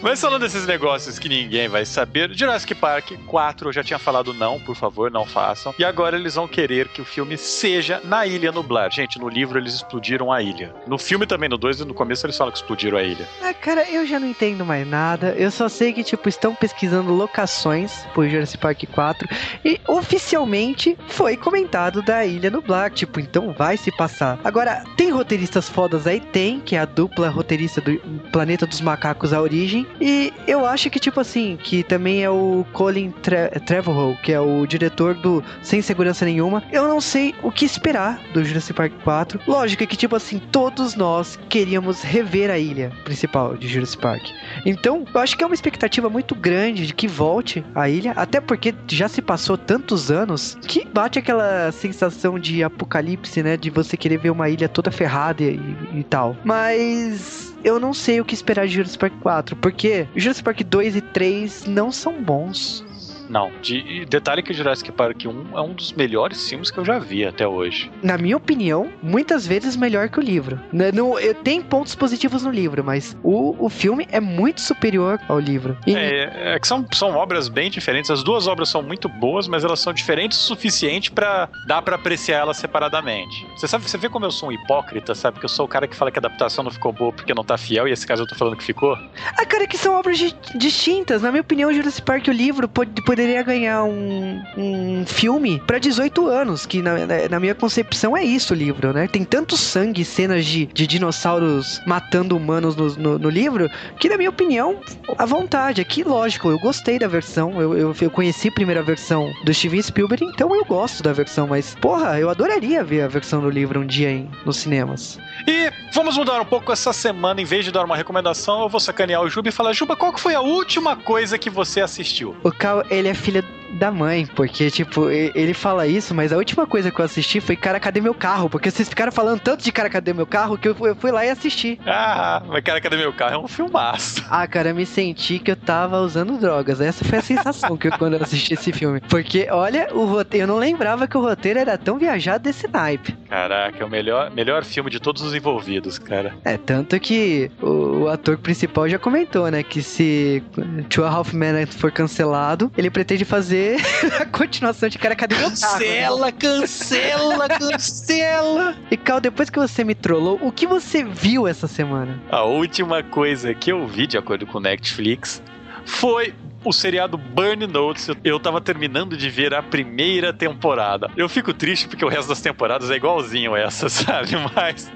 Mas 0.02 0.22
falando 0.22 0.42
desses 0.42 0.66
negócios 0.66 1.18
que 1.18 1.28
ninguém 1.28 1.68
vai 1.68 1.86
saber, 1.86 2.32
Jurassic 2.34 2.76
Park 2.76 3.12
4 3.26 3.70
eu 3.70 3.74
já 3.74 3.84
tinha 3.84 4.00
falado 4.00 4.34
não, 4.34 4.60
por 4.60 4.76
favor, 4.76 5.10
não 5.10 5.26
façam. 5.26 5.74
E 5.78 5.84
agora 5.84 6.16
eles 6.16 6.36
vão 6.36 6.48
querer 6.48 6.88
que 6.90 7.02
o 7.02 7.06
filme 7.06 7.38
seja 7.38 8.00
na 8.04 8.26
Ilha 8.26 8.52
Nublar. 8.52 8.92
Gente, 8.92 9.20
no 9.20 9.28
livro 9.28 9.58
eles 9.58 9.76
explodiram 9.76 10.32
a 10.32 10.42
ilha. 10.42 10.74
No 10.86 10.98
filme 10.98 11.26
também, 11.26 11.50
no 11.50 11.58
2 11.58 11.82
e 11.82 11.86
no 11.86 11.94
começo 11.94 12.26
eles 12.26 12.38
falam 12.38 12.52
que 12.52 12.58
explodiram 12.58 12.98
a 12.98 13.04
ilha. 13.04 13.28
ah, 13.42 13.54
cara, 13.54 13.90
eu 13.90 14.06
já 14.06 14.20
não 14.20 14.28
entendo 14.28 14.66
mais 14.66 14.88
nada. 14.88 15.34
Eu 15.38 15.50
só 15.54 15.70
sei 15.70 15.94
que, 15.94 16.04
tipo, 16.04 16.28
estão 16.28 16.56
pesquisando 16.56 17.14
locações 17.14 18.06
pro 18.14 18.28
Jurassic 18.28 18.58
Park 18.58 18.84
4. 18.92 19.28
E 19.64 19.80
oficialmente 19.88 20.98
foi 21.08 21.38
comentado 21.38 22.02
da 22.02 22.26
Ilha 22.26 22.50
Nublar. 22.50 22.92
Tipo, 22.92 23.20
então 23.20 23.54
vai 23.54 23.78
se 23.78 23.92
passar. 23.92 24.40
Agora, 24.44 24.84
tem 24.98 25.12
roteiristas 25.12 25.70
fodas 25.70 26.08
aí? 26.08 26.20
Tem, 26.20 26.60
que 26.60 26.76
é 26.76 26.80
a 26.80 26.86
dupla 26.86 27.30
roteirista 27.30 27.80
do 27.80 27.98
Planeta 28.32 28.66
dos 28.66 28.82
Macacos, 28.82 29.34
a 29.34 29.42
origem. 29.42 29.86
E 30.02 30.34
eu 30.48 30.66
acho 30.66 30.90
que, 30.90 31.00
tipo 31.00 31.20
assim, 31.20 31.58
que 31.62 31.84
também 31.84 32.24
é 32.24 32.30
o 32.30 32.66
Colin 32.74 33.12
Tre 33.22 33.50
Trevorrow, 33.66 34.18
que 34.24 34.32
é 34.32 34.40
o 34.40 34.66
diretor 34.66 35.14
do 35.14 35.44
Sem 35.62 35.82
Segurança 35.82 36.26
Nenhuma. 36.26 36.64
Eu 36.72 36.88
não 36.88 37.00
sei 37.00 37.36
o 37.44 37.52
que 37.52 37.66
esperar 37.66 38.20
do 38.34 38.44
Jurassic 38.44 38.74
Park 38.74 38.94
4. 39.04 39.40
Lógico 39.48 39.86
que, 39.86 39.96
tipo 39.96 40.16
assim, 40.16 40.40
todos 40.52 40.96
nós 40.96 41.40
queríamos 41.50 42.02
rever 42.02 42.50
a 42.50 42.58
ilha 42.58 42.92
principal 43.04 43.56
de 43.56 43.68
Jurassic 43.68 44.02
Park. 44.02 44.24
Então, 44.66 45.06
eu 45.14 45.20
acho 45.20 45.38
que 45.38 45.44
é 45.44 45.48
uma 45.48 45.54
expectativa 45.54 46.10
muito 46.10 46.36
grande 46.36 46.88
de 46.88 46.94
que 46.94 47.08
volte 47.08 47.64
a 47.76 47.90
ilha, 47.90 48.12
até 48.12 48.40
porque 48.40 48.74
já 48.88 49.08
se 49.08 49.22
passou 49.22 49.58
tantos 49.58 50.10
anos 50.12 50.58
que 50.62 50.86
bate 50.86 51.20
aquela 51.20 51.72
sensação 51.72 52.40
de 52.40 52.64
apocalipse, 52.64 53.44
né? 53.44 53.58
De 53.58 53.70
você 53.70 53.98
querer 53.98 54.18
ver 54.18 54.30
uma 54.30 54.50
ilha 54.50 54.70
toda 54.70 54.92
ferrada 54.92 55.44
e, 55.44 55.60
e 55.94 56.04
tal. 56.04 56.36
Mas 56.44 57.54
eu 57.64 57.80
não 57.80 57.94
sei 57.94 58.20
o 58.20 58.26
que 58.26 58.34
esperar 58.34 58.68
de 58.68 58.74
Jurassic 58.74 59.00
Park 59.00 59.14
4, 59.22 59.56
porque 59.56 60.08
Jurassic 60.16 60.44
Park 60.44 60.62
2 60.62 60.96
e 60.98 61.02
3 61.02 61.66
não 61.66 61.92
são 61.92 62.22
bons. 62.22 62.86
Não. 63.30 63.52
De, 63.62 64.06
detalhe 64.06 64.42
que 64.44 64.54
Jurassic 64.54 64.92
Park 64.92 65.24
1 65.26 65.58
é 65.58 65.62
um 65.62 65.74
dos 65.74 65.92
melhores 65.94 66.48
filmes 66.48 66.70
que 66.72 66.78
eu 66.78 66.86
já 66.86 67.00
vi 67.00 67.26
até 67.26 67.48
hoje. 67.48 67.92
Na 68.02 68.18
minha 68.18 68.38
opinião, 68.38 68.90
muitas 69.02 69.46
vezes 69.48 69.76
melhor 69.76 70.10
que 70.10 70.20
o 70.20 70.22
livro. 70.24 70.60
Né, 70.72 70.92
Não, 70.92 71.20
eu 71.20 71.34
tem 71.34 71.62
pontos 71.62 71.96
positivos 71.96 72.44
no 72.44 72.52
livro, 72.52 72.84
mas 72.84 73.16
o, 73.24 73.56
o 73.66 73.70
filme 73.70 74.08
é 74.12 74.20
muito 74.20 74.62
superior 74.62 75.20
ao 75.28 75.40
livro. 75.40 75.78
E- 75.88 75.96
É, 75.96 76.54
é 76.56 76.60
que 76.60 76.68
são, 76.68 76.86
são 76.94 77.12
obras 77.16 77.48
bem 77.50 77.70
diferentes. 77.70 78.10
As 78.12 78.24
duas 78.24 78.48
obras 78.48 78.70
são 78.70 78.82
muito 78.82 79.08
boas, 79.10 79.48
mas 79.48 79.64
elas 79.64 79.80
são 79.80 79.94
diferentes 79.94 80.38
o 80.40 80.42
suficiente 80.44 81.12
pra 81.12 81.48
dar 81.68 81.82
pra 81.82 81.96
apreciar 81.96 82.40
elas 82.40 82.58
separadamente. 82.58 83.46
Você 83.58 83.68
sabe, 83.68 83.88
você 83.90 83.98
vê 83.98 84.10
como 84.10 84.26
eu 84.26 84.32
sou 84.32 84.50
um 84.50 84.52
hipócrita, 84.52 85.16
sabe? 85.16 85.40
Que 85.40 85.46
eu 85.46 85.50
sou 85.50 85.66
o 85.66 85.68
cara 85.70 85.88
que 85.88 85.96
fala 85.96 86.12
que 86.12 86.20
a 86.20 86.22
adaptação 86.22 86.64
não 86.64 86.72
ficou 86.72 86.92
boa 86.92 87.12
porque 87.12 87.34
não 87.34 87.44
tá 87.44 87.58
fiel, 87.58 87.88
e 87.88 87.92
esse 87.92 88.06
caso 88.06 88.24
eu 88.24 88.28
tô 88.28 88.36
falando 88.36 88.56
que 88.58 88.64
ficou. 88.64 88.98
Ah, 89.38 89.46
cara, 89.46 89.66
que 89.68 89.78
são 89.78 89.96
obras 89.98 90.18
di- 90.18 90.36
distintas. 90.56 91.22
Na 91.22 91.32
minha 91.32 91.42
opinião, 91.42 91.72
Jurassic 91.74 92.06
Park, 92.06 92.28
o 92.28 92.32
livro, 92.32 92.68
pod- 92.68 92.92
poderia 93.14 93.44
ganhar 93.44 93.84
um, 93.84 94.42
um 94.58 95.06
filme 95.06 95.62
pra 95.68 95.78
18 95.78 96.28
anos, 96.28 96.66
que 96.66 96.82
na, 96.82 97.06
na- 97.06 97.30
na 97.30 97.40
minha 97.40 97.54
concepção 97.54 98.18
é 98.18 98.24
isso 98.24 98.54
o 98.56 98.58
livro, 98.58 98.92
né? 98.92 99.08
Tem 99.08 99.24
tanto 99.24 99.56
sangue, 99.56 100.04
cenas 100.04 100.44
de, 100.46 100.66
de 100.66 100.88
dinossauros 100.88 101.80
matando 101.86 102.36
humanos 102.36 102.76
no, 102.76 102.88
no- 102.96 103.20
no 103.20 103.30
livro, 103.30 103.70
que 104.00 104.10
na 104.10 104.18
minha 104.18 104.32
opinião, 104.32 104.80
à 105.18 105.26
vontade. 105.28 105.80
Aqui, 105.80 106.04
lógico, 106.04 106.50
eu 106.50 106.58
gostei 106.58 106.98
da 106.98 107.08
versão, 107.08 107.62
eu, 107.62 107.78
eu, 107.78 107.96
eu 108.02 108.10
conheci 108.10 108.48
a 108.48 108.52
primeira 108.52 108.82
versão 108.82 109.32
do 109.46 109.54
Steven 109.54 109.82
Spielberg, 109.84 110.26
então 110.26 110.56
eu 110.56 110.66
gosto 110.66 111.04
da 111.04 111.14
versão, 111.14 111.46
mas, 111.48 111.76
porra, 111.80 112.20
eu 112.20 112.30
adoraria 112.32 112.84
ver 112.84 113.04
a 113.04 113.08
versão 113.08 113.42
do 113.42 113.50
livro 113.50 113.80
um 113.80 113.86
dia 113.86 114.10
em, 114.10 114.28
nos 114.44 114.58
cinemas. 114.58 115.20
E 115.48 115.72
vamos 115.94 116.18
mudar 116.18 116.42
um 116.42 116.46
pouco 116.46 116.72
essa 116.72 116.92
semana, 116.92 117.40
em 117.42 117.46
vez 117.46 117.64
de 117.64 117.72
dar 117.72 117.86
uma 117.86 117.96
recomendação, 117.96 118.62
eu 118.64 118.70
vou 118.70 118.80
sacanear 118.80 119.22
o 119.22 119.30
Juba 119.30 119.50
e 119.50 119.52
falar: 119.52 119.72
Juba, 119.74 119.96
qual 119.96 120.12
que 120.12 120.20
foi 120.20 120.34
a 120.34 120.42
última 120.42 120.96
coisa 120.96 121.38
que 121.38 121.50
você 121.50 121.80
assistiu? 121.82 122.36
O 122.44 122.52
Cal, 122.52 122.84
ele 122.90 123.03
é 123.10 123.14
filho 123.14 123.44
da 123.74 123.92
mãe, 123.92 124.26
porque, 124.26 124.70
tipo, 124.70 125.10
ele 125.10 125.54
fala 125.54 125.88
isso, 125.88 126.14
mas 126.14 126.32
a 126.32 126.38
última 126.38 126.66
coisa 126.66 126.92
que 126.92 127.00
eu 127.00 127.06
assisti 127.06 127.40
foi 127.40 127.56
Cara, 127.56 127.80
cadê 127.80 128.02
meu 128.02 128.14
carro? 128.14 128.50
Porque 128.50 128.70
vocês 128.70 128.90
ficaram 128.90 129.12
falando 129.12 129.40
tanto 129.40 129.64
de 129.64 129.72
Cara, 129.72 129.90
cadê 129.90 130.14
meu 130.14 130.26
carro 130.28 130.58
que 130.58 130.68
eu 130.68 130.76
fui, 130.96 131.12
lá 131.12 131.26
e 131.26 131.30
assisti. 131.30 131.80
Ah, 131.86 132.42
mas 132.48 132.64
cara, 132.64 132.80
cadê 132.82 132.98
meu 132.98 133.14
carro? 133.14 133.34
É 133.34 133.38
um 133.38 133.48
filmaço. 133.48 134.24
Ah, 134.34 134.48
cara, 134.48 134.70
eu 134.70 134.76
me 134.76 134.86
senti 134.86 135.38
que 135.38 135.52
eu 135.52 135.56
tava 135.56 136.00
usando 136.00 136.40
drogas. 136.40 136.82
Essa 136.82 137.06
foi 137.06 137.20
a 137.20 137.22
sensação 137.22 137.78
que 137.78 137.88
eu, 137.88 137.92
quando 137.92 138.16
eu 138.16 138.24
assisti 138.24 138.56
esse 138.56 138.74
filme. 138.74 139.00
Porque, 139.02 139.48
olha, 139.52 139.90
o 139.94 140.06
roteiro, 140.06 140.44
eu 140.44 140.48
não 140.48 140.58
lembrava 140.58 141.08
que 141.08 141.16
o 141.16 141.22
roteiro 141.22 141.60
era 141.60 141.78
tão 141.78 142.00
viajado 142.00 142.44
desse 142.44 142.68
naipe. 142.68 143.16
Caraca, 143.30 143.84
é 143.84 143.86
o 143.86 143.90
melhor, 143.90 144.32
melhor 144.32 144.64
filme 144.64 144.90
de 144.90 145.00
todos 145.00 145.22
os 145.22 145.36
envolvidos, 145.36 146.00
cara. 146.00 146.34
É, 146.44 146.58
tanto 146.58 147.00
que 147.00 147.52
o, 147.62 148.04
o 148.04 148.08
ator 148.08 148.38
principal 148.38 148.90
já 148.90 148.98
comentou, 148.98 149.50
né, 149.52 149.62
que 149.62 149.84
se 149.84 150.42
Two 150.90 151.06
Half 151.06 151.34
Men 151.34 151.66
for 151.68 151.92
cancelado, 151.92 152.72
ele 152.76 152.90
pretende 152.90 153.24
fazer 153.24 153.63
a 154.20 154.26
continuação 154.26 154.90
de 154.90 154.98
Cara, 154.98 155.16
cadê 155.16 155.36
meu 155.36 155.46
carro? 155.50 155.58
Cancela, 155.80 156.32
cancela, 156.32 157.48
cancela! 157.50 158.76
E 158.92 158.98
Cal, 158.98 159.20
depois 159.20 159.50
que 159.50 159.60
você 159.60 159.84
me 159.84 159.96
trollou, 159.96 160.40
o 160.42 160.52
que 160.52 160.66
você 160.68 161.04
viu 161.04 161.48
essa 161.48 161.68
semana? 161.68 162.22
A 162.30 162.44
última 162.44 163.04
coisa 163.04 163.54
que 163.54 163.72
eu 163.72 163.86
vi, 163.88 164.08
de 164.08 164.18
acordo 164.18 164.46
com 164.46 164.58
o 164.58 164.62
Netflix, 164.62 165.42
foi 165.86 166.34
o 166.64 166.72
seriado 166.72 167.18
Burn 167.18 167.68
Notes. 167.68 168.08
Eu- 168.08 168.16
Eu 168.24 168.40
tava 168.40 168.62
terminando 168.62 169.18
de 169.18 169.30
ver 169.30 169.54
a 169.54 169.62
primeira 169.62 170.32
temporada. 170.32 171.10
Eu 171.18 171.28
fico 171.28 171.54
triste 171.54 171.88
porque 171.88 172.06
o 172.06 172.08
resto 172.10 172.30
das 172.30 172.40
temporadas 172.42 172.90
é 172.90 172.96
igualzinho 172.96 173.56
essa, 173.56 173.90
sabe? 173.90 174.32
Mas. 174.56 174.90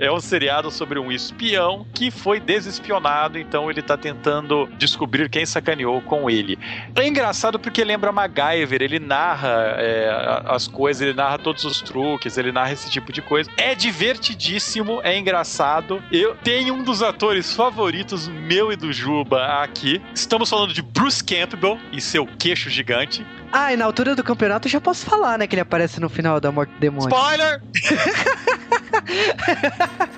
É 0.00 0.12
um 0.12 0.20
seriado 0.20 0.70
sobre 0.70 0.98
um 0.98 1.10
espião 1.10 1.84
que 1.92 2.08
foi 2.08 2.38
desespionado, 2.38 3.36
então 3.36 3.68
ele 3.68 3.82
tá 3.82 3.96
tentando 3.96 4.68
descobrir 4.78 5.28
quem 5.28 5.44
sacaneou 5.44 6.00
com 6.00 6.30
ele. 6.30 6.56
É 6.94 7.06
engraçado 7.06 7.58
porque 7.58 7.82
lembra 7.82 8.12
MacGyver, 8.12 8.80
ele 8.80 9.00
narra 9.00 9.74
é, 9.76 10.42
as 10.46 10.68
coisas, 10.68 11.02
ele 11.02 11.14
narra 11.14 11.36
todos 11.36 11.64
os 11.64 11.82
truques, 11.82 12.38
ele 12.38 12.52
narra 12.52 12.72
esse 12.72 12.88
tipo 12.88 13.12
de 13.12 13.20
coisa. 13.20 13.50
É 13.56 13.74
divertidíssimo, 13.74 15.00
é 15.02 15.18
engraçado. 15.18 16.00
Eu 16.12 16.36
tenho 16.36 16.74
um 16.74 16.84
dos 16.84 17.02
atores 17.02 17.52
favoritos, 17.52 18.28
meu 18.28 18.72
e 18.72 18.76
do 18.76 18.92
Juba, 18.92 19.62
aqui. 19.62 20.00
Estamos 20.14 20.48
falando 20.48 20.72
de 20.72 20.80
Bruce 20.80 21.24
Campbell 21.24 21.76
e 21.92 22.00
seu 22.00 22.24
queixo 22.38 22.70
gigante. 22.70 23.26
Ah, 23.50 23.72
e 23.72 23.76
na 23.76 23.84
altura 23.84 24.14
do 24.14 24.22
campeonato 24.22 24.68
eu 24.68 24.72
já 24.72 24.80
posso 24.80 25.06
falar, 25.06 25.38
né, 25.38 25.46
que 25.46 25.54
ele 25.54 25.62
aparece 25.62 25.98
no 25.98 26.08
final 26.08 26.38
da 26.38 26.52
Morte 26.52 26.70
do 26.70 26.78
Demônio. 26.78 27.08
Spoiler! 27.08 27.62
ha 29.96 30.04
ha 30.04 30.08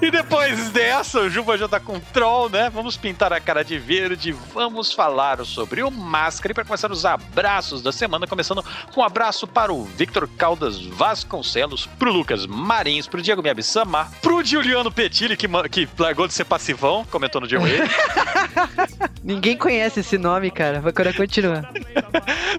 e 0.00 0.10
depois 0.10 0.70
dessa, 0.70 1.20
o 1.20 1.30
Juba 1.30 1.58
já 1.58 1.68
tá 1.68 1.80
com 1.80 1.98
troll, 1.98 2.48
né? 2.48 2.70
Vamos 2.70 2.96
pintar 2.96 3.32
a 3.32 3.40
cara 3.40 3.64
de 3.64 3.78
verde, 3.78 4.32
vamos 4.32 4.92
falar 4.92 5.44
sobre 5.44 5.82
o 5.82 5.90
Máscara. 5.90 6.52
E 6.52 6.54
para 6.54 6.64
começar 6.64 6.90
os 6.90 7.04
abraços 7.04 7.82
da 7.82 7.92
semana, 7.92 8.26
começando 8.26 8.64
com 8.94 9.00
um 9.00 9.04
abraço 9.04 9.46
para 9.46 9.72
o 9.72 9.84
Victor 9.84 10.28
Caldas 10.36 10.80
Vasconcelos, 10.80 11.86
pro 11.98 12.12
Lucas 12.12 12.46
Marins, 12.46 13.06
pro 13.06 13.22
Diego 13.22 13.42
Miyabi 13.42 13.62
Samar, 13.62 14.10
pro 14.22 14.44
Juliano 14.44 14.92
Petilli, 14.92 15.36
que, 15.36 15.48
que 15.68 15.88
largou 15.98 16.28
de 16.28 16.34
ser 16.34 16.44
passivão, 16.44 17.04
comentou 17.10 17.40
no 17.40 17.48
dia 17.48 17.58
ele. 17.58 17.88
Ninguém 19.22 19.56
conhece 19.56 20.00
esse 20.00 20.16
nome, 20.16 20.50
cara. 20.50 20.80
Vai 20.80 20.90
agora 20.90 21.12
continua. 21.12 21.62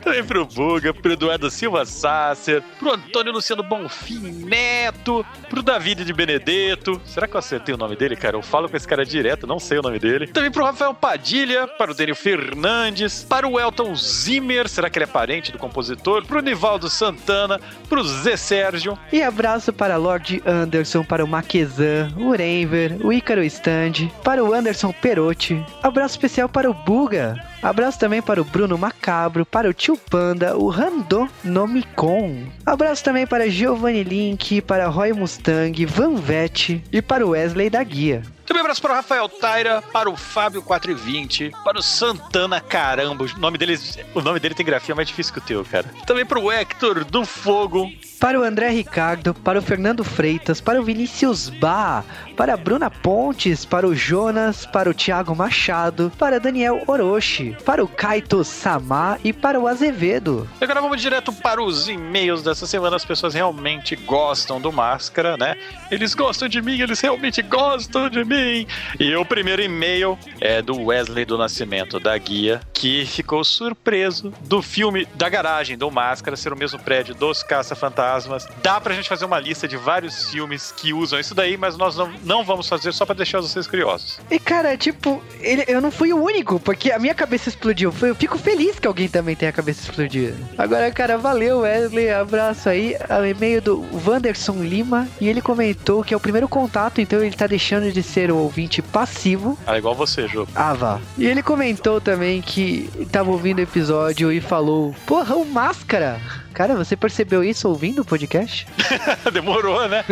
Também 0.03 0.23
pro 0.23 0.45
Buga, 0.45 0.93
pro 0.93 1.13
Eduardo 1.13 1.49
Silva 1.49 1.85
Sasser, 1.85 2.63
pro 2.79 2.93
Antônio 2.93 3.33
Luciano 3.33 3.61
Bonfim 3.61 4.19
Neto, 4.19 5.25
pro 5.49 5.61
David 5.61 6.05
de 6.05 6.13
Benedetto. 6.13 6.80
Será 7.05 7.27
que 7.27 7.35
eu 7.35 7.39
acertei 7.39 7.73
o 7.73 7.77
nome 7.77 7.95
dele, 7.95 8.15
cara? 8.15 8.35
Eu 8.35 8.41
falo 8.41 8.69
com 8.69 8.75
esse 8.75 8.87
cara 8.87 9.05
direto, 9.05 9.45
não 9.45 9.59
sei 9.59 9.79
o 9.79 9.81
nome 9.81 9.99
dele. 9.99 10.27
Também 10.27 10.51
pro 10.51 10.63
Rafael 10.63 10.93
Padilha, 10.93 11.67
para 11.67 11.91
o 11.91 11.93
Daniel 11.93 12.15
Fernandes, 12.15 13.23
para 13.23 13.47
o 13.47 13.59
Elton 13.59 13.95
Zimmer, 13.95 14.67
será 14.67 14.89
que 14.89 14.97
ele 14.97 15.05
é 15.05 15.07
parente 15.07 15.51
do 15.51 15.57
compositor? 15.57 16.25
Pro 16.25 16.41
Nivaldo 16.41 16.89
Santana, 16.89 17.59
pro 17.87 18.03
Zé 18.03 18.35
Sérgio. 18.35 18.97
E 19.11 19.21
abraço 19.21 19.71
para 19.71 19.97
Lord 19.97 20.41
Anderson, 20.45 21.03
para 21.03 21.23
o 21.23 21.27
Maquezan, 21.27 22.11
o 22.17 22.31
Renver, 22.31 22.97
o 23.05 23.11
Ícaro 23.11 23.43
Stand, 23.43 24.09
para 24.23 24.43
o 24.43 24.53
Anderson 24.53 24.93
Perotti. 25.01 25.63
Abraço 25.83 26.15
especial 26.15 26.49
para 26.49 26.69
o 26.69 26.73
Buga. 26.73 27.50
Abraço 27.61 27.99
também 27.99 28.21
para 28.21 28.41
o 28.41 28.43
Bruno 28.43 28.77
Macabro, 28.77 29.45
para 29.45 29.69
o 29.69 29.73
Tio 29.73 29.95
Panda, 29.95 30.57
o 30.57 30.67
Randon 30.67 31.27
Nomicon. 31.43 32.47
Abraço 32.65 33.03
também 33.03 33.27
para 33.27 33.49
Giovanni 33.49 34.03
Link, 34.03 34.61
para 34.61 34.87
Roy 34.87 35.13
Mustang, 35.13 35.85
Van 35.85 36.15
Vette 36.15 36.83
e 36.91 37.01
para 37.01 37.25
o 37.25 37.29
Wesley 37.29 37.69
da 37.69 37.83
Guia. 37.83 38.23
Também 38.45 38.61
abraço 38.61 38.81
para 38.81 38.91
o 38.91 38.95
Rafael 38.95 39.29
Taira, 39.29 39.81
para 39.93 40.09
o 40.09 40.17
Fábio 40.17 40.61
420, 40.61 41.51
para 41.63 41.79
o 41.79 41.81
Santana 41.81 42.59
Caramba. 42.59 43.23
O 43.23 43.39
nome, 43.39 43.57
deles, 43.57 43.97
o 44.13 44.21
nome 44.21 44.39
dele 44.39 44.55
tem 44.55 44.65
grafia 44.65 44.95
mais 44.95 45.07
difícil 45.07 45.31
que 45.31 45.39
o 45.39 45.43
teu, 45.43 45.63
cara. 45.63 45.87
Também 46.05 46.25
para 46.25 46.39
o 46.39 46.51
Hector 46.51 47.05
do 47.05 47.23
Fogo, 47.23 47.89
para 48.21 48.39
o 48.39 48.43
André 48.43 48.69
Ricardo, 48.69 49.33
para 49.33 49.57
o 49.57 49.61
Fernando 49.63 50.03
Freitas, 50.03 50.61
para 50.61 50.79
o 50.79 50.83
Vinícius 50.83 51.49
Bá, 51.49 52.03
para 52.37 52.53
a 52.53 52.57
Bruna 52.57 52.87
Pontes, 52.87 53.65
para 53.65 53.87
o 53.87 53.95
Jonas, 53.95 54.63
para 54.63 54.87
o 54.87 54.93
Thiago 54.93 55.35
Machado, 55.35 56.11
para 56.19 56.39
Daniel 56.39 56.83
Orochi, 56.85 57.57
para 57.65 57.83
o 57.83 57.87
Kaito 57.87 58.43
Samar 58.43 59.19
e 59.23 59.33
para 59.33 59.59
o 59.59 59.67
Azevedo. 59.67 60.47
E 60.61 60.63
agora 60.63 60.81
vamos 60.81 61.01
direto 61.01 61.33
para 61.33 61.63
os 61.63 61.89
e-mails 61.89 62.43
dessa 62.43 62.67
semana. 62.67 62.95
As 62.95 63.03
pessoas 63.03 63.33
realmente 63.33 63.95
gostam 63.95 64.61
do 64.61 64.71
Máscara, 64.71 65.35
né? 65.35 65.55
Eles 65.89 66.13
gostam 66.13 66.47
de 66.47 66.61
mim, 66.61 66.79
eles 66.79 67.01
realmente 67.01 67.41
gostam 67.41 68.07
de 68.07 68.23
mim. 68.23 68.67
E 68.99 69.15
o 69.15 69.25
primeiro 69.25 69.63
e-mail 69.63 70.15
é 70.39 70.61
do 70.61 70.79
Wesley 70.79 71.25
do 71.25 71.39
Nascimento, 71.39 71.99
da 71.99 72.15
Guia, 72.19 72.61
que 72.71 73.03
ficou 73.07 73.43
surpreso 73.43 74.31
do 74.41 74.61
filme 74.61 75.07
da 75.15 75.27
garagem 75.27 75.75
do 75.75 75.89
Máscara 75.89 76.37
ser 76.37 76.53
o 76.53 76.55
mesmo 76.55 76.77
prédio 76.77 77.15
dos 77.15 77.41
Caça-Fantasmas 77.41 78.10
fantasmas. 78.11 78.47
Dá 78.61 78.79
pra 78.79 78.93
gente 78.93 79.07
fazer 79.07 79.25
uma 79.25 79.39
lista 79.39 79.67
de 79.67 79.77
vários 79.77 80.29
filmes 80.29 80.73
que 80.75 80.93
usam 80.93 81.19
isso 81.19 81.33
daí, 81.33 81.57
mas 81.57 81.77
nós 81.77 81.95
não, 81.95 82.11
não 82.23 82.43
vamos 82.43 82.67
fazer 82.67 82.91
só 82.91 83.05
pra 83.05 83.15
deixar 83.15 83.39
vocês 83.39 83.67
curiosos. 83.67 84.19
E 84.29 84.39
cara, 84.39 84.75
tipo, 84.77 85.23
ele, 85.39 85.63
eu 85.67 85.81
não 85.81 85.91
fui 85.91 86.11
o 86.13 86.21
único, 86.21 86.59
porque 86.59 86.91
a 86.91 86.99
minha 86.99 87.13
cabeça 87.13 87.49
explodiu. 87.49 87.93
Eu 88.01 88.15
fico 88.15 88.37
feliz 88.37 88.79
que 88.79 88.87
alguém 88.87 89.07
também 89.07 89.35
tenha 89.35 89.49
a 89.49 89.53
cabeça 89.53 89.81
explodida. 89.81 90.35
Agora, 90.57 90.91
cara, 90.91 91.17
valeu, 91.17 91.59
Wesley. 91.59 92.11
Abraço 92.11 92.69
aí. 92.69 92.95
O 93.09 93.25
e-mail 93.25 93.61
do 93.61 93.85
Wanderson 94.05 94.63
Lima. 94.63 95.07
E 95.19 95.27
ele 95.27 95.41
comentou 95.41 96.03
que 96.03 96.13
é 96.13 96.17
o 96.17 96.19
primeiro 96.19 96.47
contato, 96.47 96.99
então 96.99 97.21
ele 97.21 97.35
tá 97.35 97.47
deixando 97.47 97.91
de 97.91 98.03
ser 98.03 98.31
o 98.31 98.37
ouvinte 98.37 98.81
passivo. 98.81 99.57
Ah, 99.65 99.77
igual 99.77 99.95
você, 99.95 100.27
Jô. 100.27 100.47
Ah, 100.55 100.73
vá. 100.73 100.99
E 101.17 101.25
ele 101.25 101.43
comentou 101.43 102.01
também 102.01 102.41
que 102.41 102.89
tava 103.11 103.31
ouvindo 103.31 103.59
o 103.59 103.61
episódio 103.61 104.31
e 104.31 104.41
falou: 104.41 104.95
Porra, 105.05 105.35
o 105.35 105.45
Máscara! 105.45 106.19
Cara, 106.53 106.75
você 106.75 106.95
percebeu 106.95 107.43
isso 107.43 107.67
ouvindo 107.67 108.01
o 108.01 108.05
podcast? 108.05 108.67
Demorou, 109.31 109.87
né? 109.87 110.03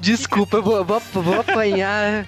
Desculpa, 0.00 0.58
eu 0.58 0.62
vou, 0.62 0.84
vou, 0.84 1.00
vou 1.14 1.40
apanhar. 1.40 2.26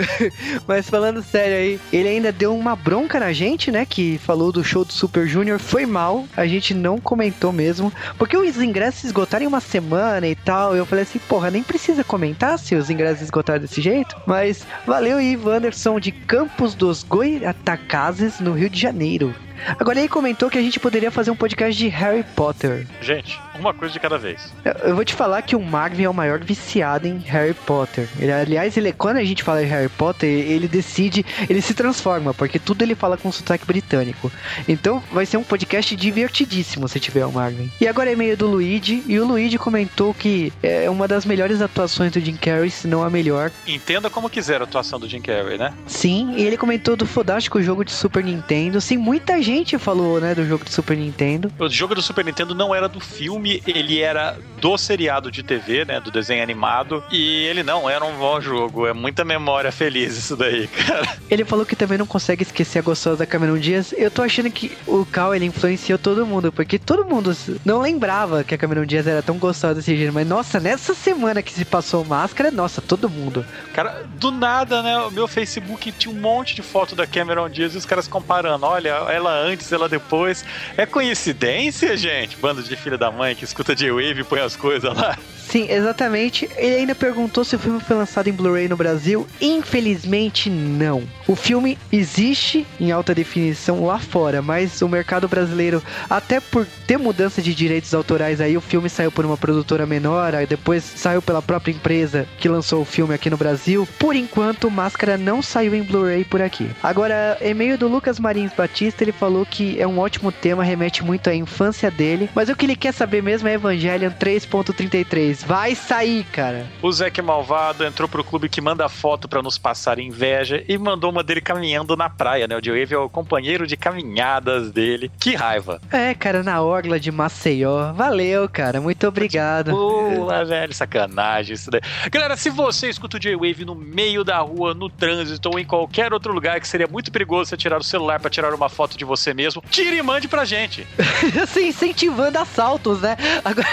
Mas 0.66 0.88
falando 0.88 1.22
sério 1.22 1.56
aí, 1.56 1.80
ele 1.92 2.08
ainda 2.08 2.32
deu 2.32 2.56
uma 2.56 2.74
bronca 2.74 3.20
na 3.20 3.32
gente, 3.32 3.70
né? 3.70 3.86
Que 3.86 4.18
falou 4.18 4.52
do 4.52 4.64
show 4.64 4.84
do 4.84 4.92
Super 4.92 5.26
Junior. 5.26 5.58
Foi 5.58 5.86
mal, 5.86 6.26
a 6.36 6.46
gente 6.46 6.74
não 6.74 6.98
comentou 6.98 7.52
mesmo. 7.52 7.92
Porque 8.18 8.36
os 8.36 8.56
ingressos 8.60 9.04
esgotaram 9.04 9.44
em 9.44 9.48
uma 9.48 9.60
semana 9.60 10.26
e 10.26 10.34
tal. 10.34 10.74
Eu 10.76 10.86
falei 10.86 11.04
assim, 11.04 11.18
porra, 11.20 11.50
nem 11.50 11.62
precisa 11.62 12.02
comentar 12.02 12.58
se 12.58 12.74
os 12.74 12.90
ingressos 12.90 13.22
esgotaram 13.22 13.60
desse 13.60 13.80
jeito. 13.80 14.16
Mas 14.26 14.66
valeu 14.86 15.18
aí, 15.18 15.36
Wanderson 15.36 16.00
de 16.00 16.12
Campos 16.12 16.74
dos 16.74 17.02
Goiatacazes, 17.02 18.40
no 18.40 18.52
Rio 18.52 18.68
de 18.68 18.80
Janeiro. 18.80 19.34
Agora 19.78 19.98
ele 19.98 20.08
comentou 20.08 20.50
que 20.50 20.58
a 20.58 20.62
gente 20.62 20.80
poderia 20.80 21.10
fazer 21.10 21.30
um 21.30 21.36
podcast 21.36 21.76
de 21.76 21.88
Harry 21.88 22.24
Potter. 22.34 22.86
Gente, 23.00 23.40
uma 23.58 23.74
coisa 23.74 23.92
de 23.92 24.00
cada 24.00 24.18
vez. 24.18 24.52
Eu 24.82 24.94
vou 24.94 25.04
te 25.04 25.14
falar 25.14 25.42
que 25.42 25.54
o 25.54 25.60
Marvin 25.60 26.04
é 26.04 26.08
o 26.08 26.14
maior 26.14 26.40
viciado 26.40 27.06
em 27.06 27.18
Harry 27.18 27.54
Potter. 27.54 28.08
Ele, 28.18 28.32
aliás, 28.32 28.76
ele, 28.76 28.92
quando 28.92 29.18
a 29.18 29.24
gente 29.24 29.42
fala 29.42 29.60
de 29.60 29.66
Harry 29.66 29.88
Potter, 29.88 30.28
ele 30.28 30.66
decide, 30.66 31.24
ele 31.48 31.60
se 31.60 31.74
transforma, 31.74 32.32
porque 32.32 32.58
tudo 32.58 32.82
ele 32.82 32.94
fala 32.94 33.16
com 33.16 33.30
sotaque 33.30 33.66
britânico. 33.66 34.32
Então 34.66 35.02
vai 35.12 35.26
ser 35.26 35.36
um 35.36 35.42
podcast 35.42 35.94
divertidíssimo 35.94 36.88
se 36.88 36.98
tiver 36.98 37.26
o 37.26 37.32
Marvin. 37.32 37.70
E 37.80 37.86
agora 37.86 38.10
é 38.10 38.16
meio 38.16 38.36
do 38.36 38.46
Luigi, 38.46 39.02
e 39.06 39.18
o 39.18 39.26
Luigi 39.26 39.58
comentou 39.58 40.14
que 40.14 40.52
é 40.62 40.88
uma 40.88 41.06
das 41.06 41.24
melhores 41.24 41.60
atuações 41.60 42.12
do 42.12 42.20
Jim 42.20 42.36
Carrey, 42.36 42.70
se 42.70 42.88
não 42.88 43.02
a 43.02 43.10
melhor. 43.10 43.50
Entenda 43.66 44.08
como 44.08 44.30
quiser 44.30 44.60
a 44.60 44.64
atuação 44.64 44.98
do 44.98 45.08
Jim 45.08 45.20
Carrey, 45.20 45.58
né? 45.58 45.72
Sim, 45.86 46.34
e 46.36 46.44
ele 46.44 46.56
comentou 46.56 46.96
do 46.96 47.06
fodástico 47.06 47.62
jogo 47.62 47.84
de 47.84 47.92
Super 47.92 48.24
Nintendo. 48.24 48.80
Sim, 48.80 48.96
muita 48.96 49.40
gente 49.42 49.49
falou, 49.78 50.20
né, 50.20 50.34
do 50.34 50.46
jogo 50.46 50.64
do 50.64 50.70
Super 50.70 50.96
Nintendo. 50.96 51.52
O 51.58 51.68
jogo 51.68 51.94
do 51.94 52.02
Super 52.02 52.24
Nintendo 52.24 52.54
não 52.54 52.74
era 52.74 52.88
do 52.88 53.00
filme, 53.00 53.62
ele 53.66 54.00
era 54.00 54.36
do 54.60 54.76
seriado 54.78 55.30
de 55.30 55.42
TV, 55.42 55.84
né, 55.84 56.00
do 56.00 56.10
desenho 56.10 56.42
animado, 56.42 57.02
e 57.10 57.44
ele 57.44 57.62
não 57.62 57.88
era 57.88 58.04
um 58.04 58.16
bom 58.16 58.40
jogo. 58.40 58.86
É 58.86 58.92
muita 58.92 59.24
memória 59.24 59.72
feliz 59.72 60.16
isso 60.16 60.36
daí, 60.36 60.66
cara. 60.86 61.16
Ele 61.30 61.44
falou 61.44 61.66
que 61.66 61.74
também 61.76 61.98
não 61.98 62.06
consegue 62.06 62.42
esquecer 62.42 62.78
a 62.78 62.82
gostosa 62.82 63.18
da 63.18 63.26
Cameron 63.26 63.58
Diaz. 63.58 63.94
Eu 63.96 64.10
tô 64.10 64.22
achando 64.22 64.50
que 64.50 64.76
o 64.86 65.04
Cal, 65.04 65.34
ele 65.34 65.46
influenciou 65.46 65.98
todo 65.98 66.26
mundo, 66.26 66.52
porque 66.52 66.78
todo 66.78 67.04
mundo 67.04 67.36
não 67.64 67.80
lembrava 67.80 68.44
que 68.44 68.54
a 68.54 68.58
Cameron 68.58 68.86
Diaz 68.86 69.06
era 69.06 69.22
tão 69.22 69.36
gostosa 69.38 69.76
desse 69.76 69.96
jeito, 69.96 70.12
mas 70.12 70.26
nossa, 70.26 70.60
nessa 70.60 70.94
semana 70.94 71.42
que 71.42 71.52
se 71.52 71.64
passou 71.64 72.04
máscara, 72.04 72.50
nossa, 72.50 72.80
todo 72.80 73.08
mundo. 73.08 73.44
Cara, 73.72 74.04
do 74.16 74.30
nada, 74.30 74.82
né, 74.82 74.98
o 74.98 75.10
meu 75.10 75.26
Facebook 75.26 75.90
tinha 75.92 76.14
um 76.14 76.18
monte 76.18 76.54
de 76.54 76.62
foto 76.62 76.94
da 76.94 77.06
Cameron 77.06 77.48
Diaz 77.48 77.74
e 77.74 77.78
os 77.78 77.86
caras 77.86 78.06
comparando, 78.06 78.66
olha, 78.66 78.90
ela 79.08 79.39
antes, 79.40 79.72
ela 79.72 79.88
depois. 79.88 80.44
É 80.76 80.86
coincidência, 80.86 81.96
gente? 81.96 82.36
Bando 82.36 82.62
de 82.62 82.76
filha 82.76 82.98
da 82.98 83.10
mãe 83.10 83.34
que 83.34 83.44
escuta 83.44 83.74
J-Wave 83.74 84.20
e 84.20 84.24
põe 84.24 84.40
as 84.40 84.56
coisas 84.56 84.94
lá. 84.94 85.16
Sim, 85.50 85.66
exatamente. 85.68 86.48
Ele 86.56 86.76
ainda 86.76 86.94
perguntou 86.94 87.44
se 87.44 87.56
o 87.56 87.58
filme 87.58 87.80
foi 87.80 87.96
lançado 87.96 88.28
em 88.28 88.32
Blu-ray 88.32 88.68
no 88.68 88.76
Brasil. 88.76 89.26
Infelizmente, 89.40 90.48
não. 90.48 91.02
O 91.26 91.34
filme 91.34 91.76
existe 91.90 92.64
em 92.78 92.92
alta 92.92 93.12
definição 93.12 93.84
lá 93.84 93.98
fora, 93.98 94.40
mas 94.40 94.80
o 94.80 94.88
mercado 94.88 95.26
brasileiro, 95.26 95.82
até 96.08 96.38
por 96.38 96.64
ter 96.86 96.98
mudança 96.98 97.42
de 97.42 97.52
direitos 97.52 97.92
autorais 97.92 98.40
aí, 98.40 98.56
o 98.56 98.60
filme 98.60 98.88
saiu 98.88 99.10
por 99.10 99.26
uma 99.26 99.36
produtora 99.36 99.84
menor, 99.86 100.34
depois 100.48 100.84
saiu 100.84 101.20
pela 101.20 101.42
própria 101.42 101.72
empresa 101.72 102.28
que 102.38 102.48
lançou 102.48 102.82
o 102.82 102.84
filme 102.84 103.12
aqui 103.12 103.28
no 103.28 103.36
Brasil. 103.36 103.88
Por 103.98 104.14
enquanto, 104.14 104.70
Máscara 104.70 105.16
não 105.16 105.42
saiu 105.42 105.74
em 105.74 105.82
Blu-ray 105.82 106.24
por 106.24 106.40
aqui. 106.40 106.70
Agora, 106.80 107.36
e-mail 107.40 107.76
do 107.76 107.88
Lucas 107.88 108.20
Marins 108.20 108.52
Batista, 108.56 109.02
ele 109.02 109.10
falou 109.10 109.29
que 109.50 109.80
é 109.80 109.86
um 109.86 109.98
ótimo 109.98 110.30
tema, 110.30 110.62
remete 110.62 111.04
muito 111.04 111.30
à 111.30 111.34
infância 111.34 111.90
dele, 111.90 112.28
mas 112.34 112.48
o 112.48 112.56
que 112.56 112.66
ele 112.66 112.76
quer 112.76 112.92
saber 112.92 113.22
mesmo 113.22 113.48
é 113.48 113.54
Evangelion 113.54 114.10
3.33. 114.10 115.44
Vai 115.46 115.74
sair, 115.74 116.24
cara. 116.24 116.66
O 116.82 116.90
Zeke 116.90 117.22
Malvado 117.22 117.84
entrou 117.84 118.08
pro 118.08 118.24
clube 118.24 118.48
que 118.48 118.60
manda 118.60 118.88
foto 118.88 119.28
para 119.28 119.42
nos 119.42 119.58
passar 119.58 119.98
inveja 119.98 120.64
e 120.68 120.76
mandou 120.76 121.10
uma 121.10 121.22
dele 121.22 121.40
caminhando 121.40 121.96
na 121.96 122.10
praia, 122.10 122.46
né? 122.46 122.56
O 122.56 122.64
Joe 122.64 122.86
é 122.90 122.98
o 122.98 123.08
companheiro 123.08 123.66
de 123.66 123.76
caminhadas 123.76 124.70
dele. 124.70 125.10
Que 125.20 125.34
raiva. 125.34 125.80
É, 125.90 126.14
cara, 126.14 126.42
na 126.42 126.60
orla 126.62 126.98
de 126.98 127.10
Maceió. 127.10 127.92
Valeu, 127.92 128.48
cara. 128.48 128.80
Muito 128.80 129.06
obrigado. 129.06 129.70
Boa, 129.70 130.44
velho. 130.44 130.72
Sacanagem 130.72 131.54
isso 131.54 131.70
daí. 131.70 131.80
Galera, 132.10 132.36
se 132.36 132.50
você 132.50 132.88
escuta 132.88 133.16
o 133.16 133.20
J-Wave 133.20 133.64
no 133.64 133.74
meio 133.74 134.24
da 134.24 134.38
rua, 134.38 134.74
no 134.74 134.88
trânsito 134.88 135.50
ou 135.50 135.58
em 135.58 135.64
qualquer 135.64 136.12
outro 136.12 136.32
lugar 136.32 136.60
que 136.60 136.68
seria 136.68 136.86
muito 136.86 137.10
perigoso 137.12 137.50
você 137.50 137.56
tirar 137.56 137.78
o 137.78 137.84
celular 137.84 138.20
para 138.20 138.30
tirar 138.30 138.54
uma 138.54 138.68
foto 138.68 138.96
de 138.96 139.04
você 139.10 139.34
mesmo, 139.34 139.62
tire 139.70 139.96
e 139.96 140.02
mande 140.02 140.28
pra 140.28 140.44
gente. 140.44 140.86
assim, 141.42 141.68
incentivando 141.68 142.38
assaltos, 142.38 143.00
né? 143.00 143.16
Agora, 143.44 143.68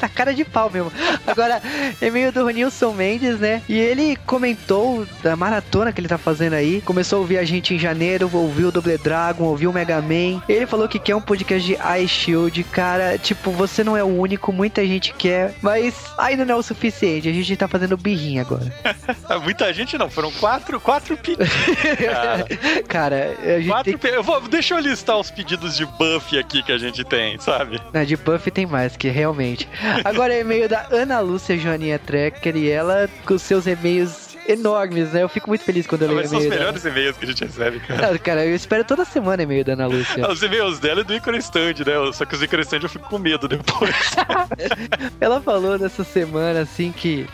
na 0.00 0.08
cara 0.08 0.32
de 0.32 0.44
pau 0.44 0.70
mesmo. 0.70 0.90
Agora, 1.26 1.60
e-mail 2.00 2.32
do 2.32 2.48
Nilson 2.48 2.92
Mendes, 2.92 3.38
né? 3.38 3.62
E 3.68 3.78
ele 3.78 4.16
comentou 4.24 5.06
da 5.22 5.36
maratona 5.36 5.92
que 5.92 6.00
ele 6.00 6.08
tá 6.08 6.16
fazendo 6.16 6.54
aí. 6.54 6.80
Começou 6.80 7.18
a 7.18 7.20
ouvir 7.20 7.38
a 7.38 7.44
gente 7.44 7.74
em 7.74 7.78
janeiro, 7.78 8.30
ouviu 8.32 8.68
o 8.68 8.72
Double 8.72 8.96
Dragon, 8.96 9.44
ouviu 9.44 9.70
o 9.70 9.72
Mega 9.72 10.00
Man. 10.00 10.42
Ele 10.48 10.66
falou 10.66 10.88
que 10.88 10.98
quer 10.98 11.14
um 11.14 11.20
podcast 11.20 11.66
de 11.66 11.76
Ice 12.02 12.08
Shield. 12.08 12.64
Cara, 12.64 13.18
tipo, 13.18 13.50
você 13.50 13.84
não 13.84 13.96
é 13.96 14.02
o 14.02 14.06
único, 14.06 14.52
muita 14.52 14.84
gente 14.86 15.12
quer, 15.12 15.54
mas 15.60 15.94
ainda 16.16 16.44
não 16.44 16.54
é 16.54 16.58
o 16.58 16.62
suficiente. 16.62 17.28
A 17.28 17.32
gente 17.32 17.56
tá 17.56 17.68
fazendo 17.68 17.96
birrinha 17.96 18.42
agora. 18.42 18.72
muita 19.42 19.72
gente 19.74 19.98
não, 19.98 20.08
foram 20.08 20.32
quatro, 20.32 20.80
quatro 20.80 21.16
pedidos. 21.16 21.48
Cara, 21.98 22.46
cara 22.88 23.36
a 23.42 23.60
gente 23.60 23.68
quatro 23.68 23.98
tem... 23.98 24.10
eu 24.12 24.22
vou, 24.22 24.40
deixa 24.54 24.72
eu 24.74 24.78
listar 24.78 25.18
os 25.18 25.32
pedidos 25.32 25.76
de 25.76 25.84
buff 25.84 26.38
aqui 26.38 26.62
que 26.62 26.70
a 26.70 26.78
gente 26.78 27.02
tem, 27.02 27.36
sabe? 27.40 27.80
De 28.06 28.16
buff 28.16 28.48
tem 28.52 28.64
mais, 28.64 28.96
que 28.96 29.08
realmente. 29.08 29.68
Agora, 30.04 30.38
e-mail 30.38 30.68
da 30.68 30.86
Ana 30.92 31.18
Lúcia 31.18 31.58
Joaninha 31.58 31.98
Trecker 31.98 32.54
e 32.56 32.70
ela 32.70 33.08
com 33.26 33.36
seus 33.36 33.66
e-mails 33.66 34.23
enormes, 34.48 35.12
né? 35.12 35.22
Eu 35.22 35.28
fico 35.28 35.48
muito 35.48 35.64
feliz 35.64 35.86
quando 35.86 36.02
eu 36.02 36.08
leio 36.08 36.20
e-mail. 36.20 36.28
São 36.28 36.38
os 36.38 36.46
melhores 36.46 36.84
e-mails 36.84 37.16
que 37.16 37.24
a 37.24 37.28
gente 37.28 37.44
recebe, 37.44 37.80
cara. 37.80 38.12
Não, 38.12 38.18
cara, 38.18 38.46
eu 38.46 38.54
espero 38.54 38.84
toda 38.84 39.04
semana 39.04 39.42
e-mail 39.42 39.64
da 39.64 39.72
Ana 39.72 39.86
Lúcia. 39.86 40.28
os 40.30 40.42
e-mails 40.42 40.78
dela 40.78 41.00
e 41.00 41.04
do 41.04 41.14
Icon 41.14 41.34
Stand, 41.36 41.74
né? 41.86 42.12
Só 42.12 42.24
que 42.24 42.34
os 42.34 42.42
Icon 42.42 42.60
Stand 42.60 42.80
eu 42.82 42.88
fico 42.88 43.08
com 43.08 43.18
medo 43.18 43.48
depois. 43.48 43.94
ela 45.20 45.40
falou 45.40 45.78
nessa 45.78 46.04
semana, 46.04 46.60
assim, 46.60 46.92
que 46.92 47.26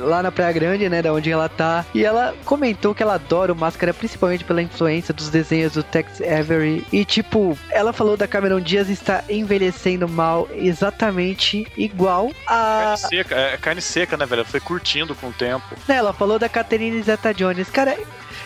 lá 0.00 0.22
na 0.22 0.32
Praia 0.32 0.52
Grande, 0.52 0.88
né, 0.88 1.02
da 1.02 1.12
onde 1.12 1.30
ela 1.30 1.48
tá, 1.48 1.84
e 1.94 2.04
ela 2.04 2.34
comentou 2.44 2.94
que 2.94 3.02
ela 3.02 3.14
adora 3.14 3.52
o 3.52 3.56
Máscara 3.56 3.92
principalmente 3.92 4.44
pela 4.44 4.62
influência 4.62 5.12
dos 5.14 5.28
desenhos 5.28 5.72
do 5.72 5.82
Tex 5.82 6.20
Avery. 6.20 6.86
E, 6.92 7.04
tipo, 7.04 7.58
ela 7.70 7.92
falou 7.92 8.16
da 8.16 8.26
Cameron 8.26 8.60
Diaz 8.60 8.88
está 8.88 9.24
envelhecendo 9.28 10.08
mal 10.08 10.48
exatamente 10.52 11.66
igual 11.76 12.30
a. 12.46 12.94
Carne 12.94 12.98
seca, 12.98 13.34
é 13.36 13.56
carne 13.56 13.82
seca, 13.82 14.16
né, 14.16 14.26
velho? 14.26 14.44
Foi 14.44 14.60
curtindo 14.60 15.14
com 15.14 15.28
o 15.28 15.32
tempo. 15.32 15.64
Ela 15.88 16.12
falou 16.12 16.38
da 16.38 16.48
Catherine 16.58 17.02
Zeta 17.02 17.32
Jones. 17.32 17.70
Cara, 17.70 17.96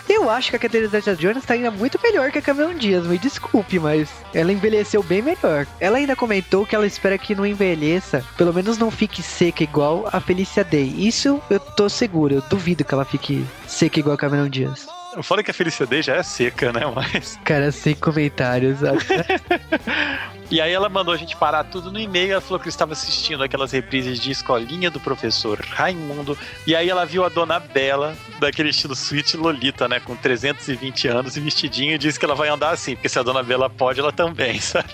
Eu 0.09 0.29
acho 0.29 0.49
que 0.49 0.57
a 0.57 0.59
Catherine 0.59 0.89
Zeta-Jones 0.89 1.45
tá 1.45 1.53
ainda 1.53 1.71
muito 1.71 1.97
melhor 2.03 2.29
que 2.29 2.37
a 2.37 2.41
Cameron 2.41 2.75
Diaz, 2.75 3.05
me 3.07 3.17
desculpe, 3.17 3.79
mas 3.79 4.09
ela 4.33 4.51
envelheceu 4.51 5.01
bem 5.01 5.21
melhor. 5.21 5.65
Ela 5.79 5.97
ainda 5.97 6.13
comentou 6.15 6.65
que 6.65 6.75
ela 6.75 6.85
espera 6.85 7.17
que 7.17 7.33
não 7.33 7.45
envelheça, 7.45 8.23
pelo 8.37 8.53
menos 8.53 8.77
não 8.77 8.91
fique 8.91 9.23
seca 9.23 9.63
igual 9.63 10.07
a 10.11 10.19
Felicia 10.19 10.63
Day. 10.63 10.93
Isso 10.97 11.41
eu 11.49 11.59
tô 11.59 11.87
seguro, 11.87 12.35
eu 12.35 12.41
duvido 12.41 12.83
que 12.83 12.93
ela 12.93 13.05
fique 13.05 13.45
seca 13.65 13.99
igual 13.99 14.15
a 14.15 14.17
Cameron 14.17 14.49
Diaz. 14.49 14.87
Falei 15.21 15.43
que 15.43 15.51
a 15.51 15.53
Felicia 15.53 15.85
Day 15.85 16.01
já 16.01 16.15
é 16.15 16.23
seca, 16.23 16.71
né? 16.71 16.81
Mas. 16.93 17.39
Cara, 17.43 17.71
sem 17.71 17.93
comentários. 17.95 18.79
E 20.51 20.61
aí 20.61 20.71
ela 20.71 20.87
mandou 20.87 21.11
a 21.11 21.17
gente 21.17 21.35
parar 21.35 21.63
tudo 21.63 21.91
no 21.91 21.99
e-mail. 21.99 22.33
Ela 22.33 22.41
falou 22.41 22.59
que 22.59 22.69
estava 22.69 22.93
assistindo 22.93 23.43
aquelas 23.43 23.71
reprises 23.71 24.19
de 24.19 24.29
escolinha 24.29 24.91
do 24.91 24.99
professor 24.99 25.59
Raimundo. 25.67 26.37
E 26.67 26.75
aí 26.75 26.91
ela 26.91 27.07
viu 27.07 27.25
a 27.25 27.29
dona 27.29 27.59
Bela, 27.59 28.15
daquele 28.39 28.69
estilo 28.69 28.95
suíte 28.95 29.35
Lolita, 29.35 29.87
né? 29.87 29.99
Com 29.99 30.15
320 30.15 31.07
anos 31.07 31.35
e 31.35 31.39
vestidinho, 31.39 31.95
e 31.95 31.97
disse 31.97 32.19
que 32.19 32.25
ela 32.25 32.35
vai 32.35 32.49
andar 32.49 32.69
assim, 32.69 32.93
porque 32.93 33.09
se 33.09 33.17
a 33.17 33.23
dona 33.23 33.41
Bela 33.41 33.67
pode, 33.67 33.99
ela 33.99 34.11
também, 34.11 34.59
sabe? 34.61 34.89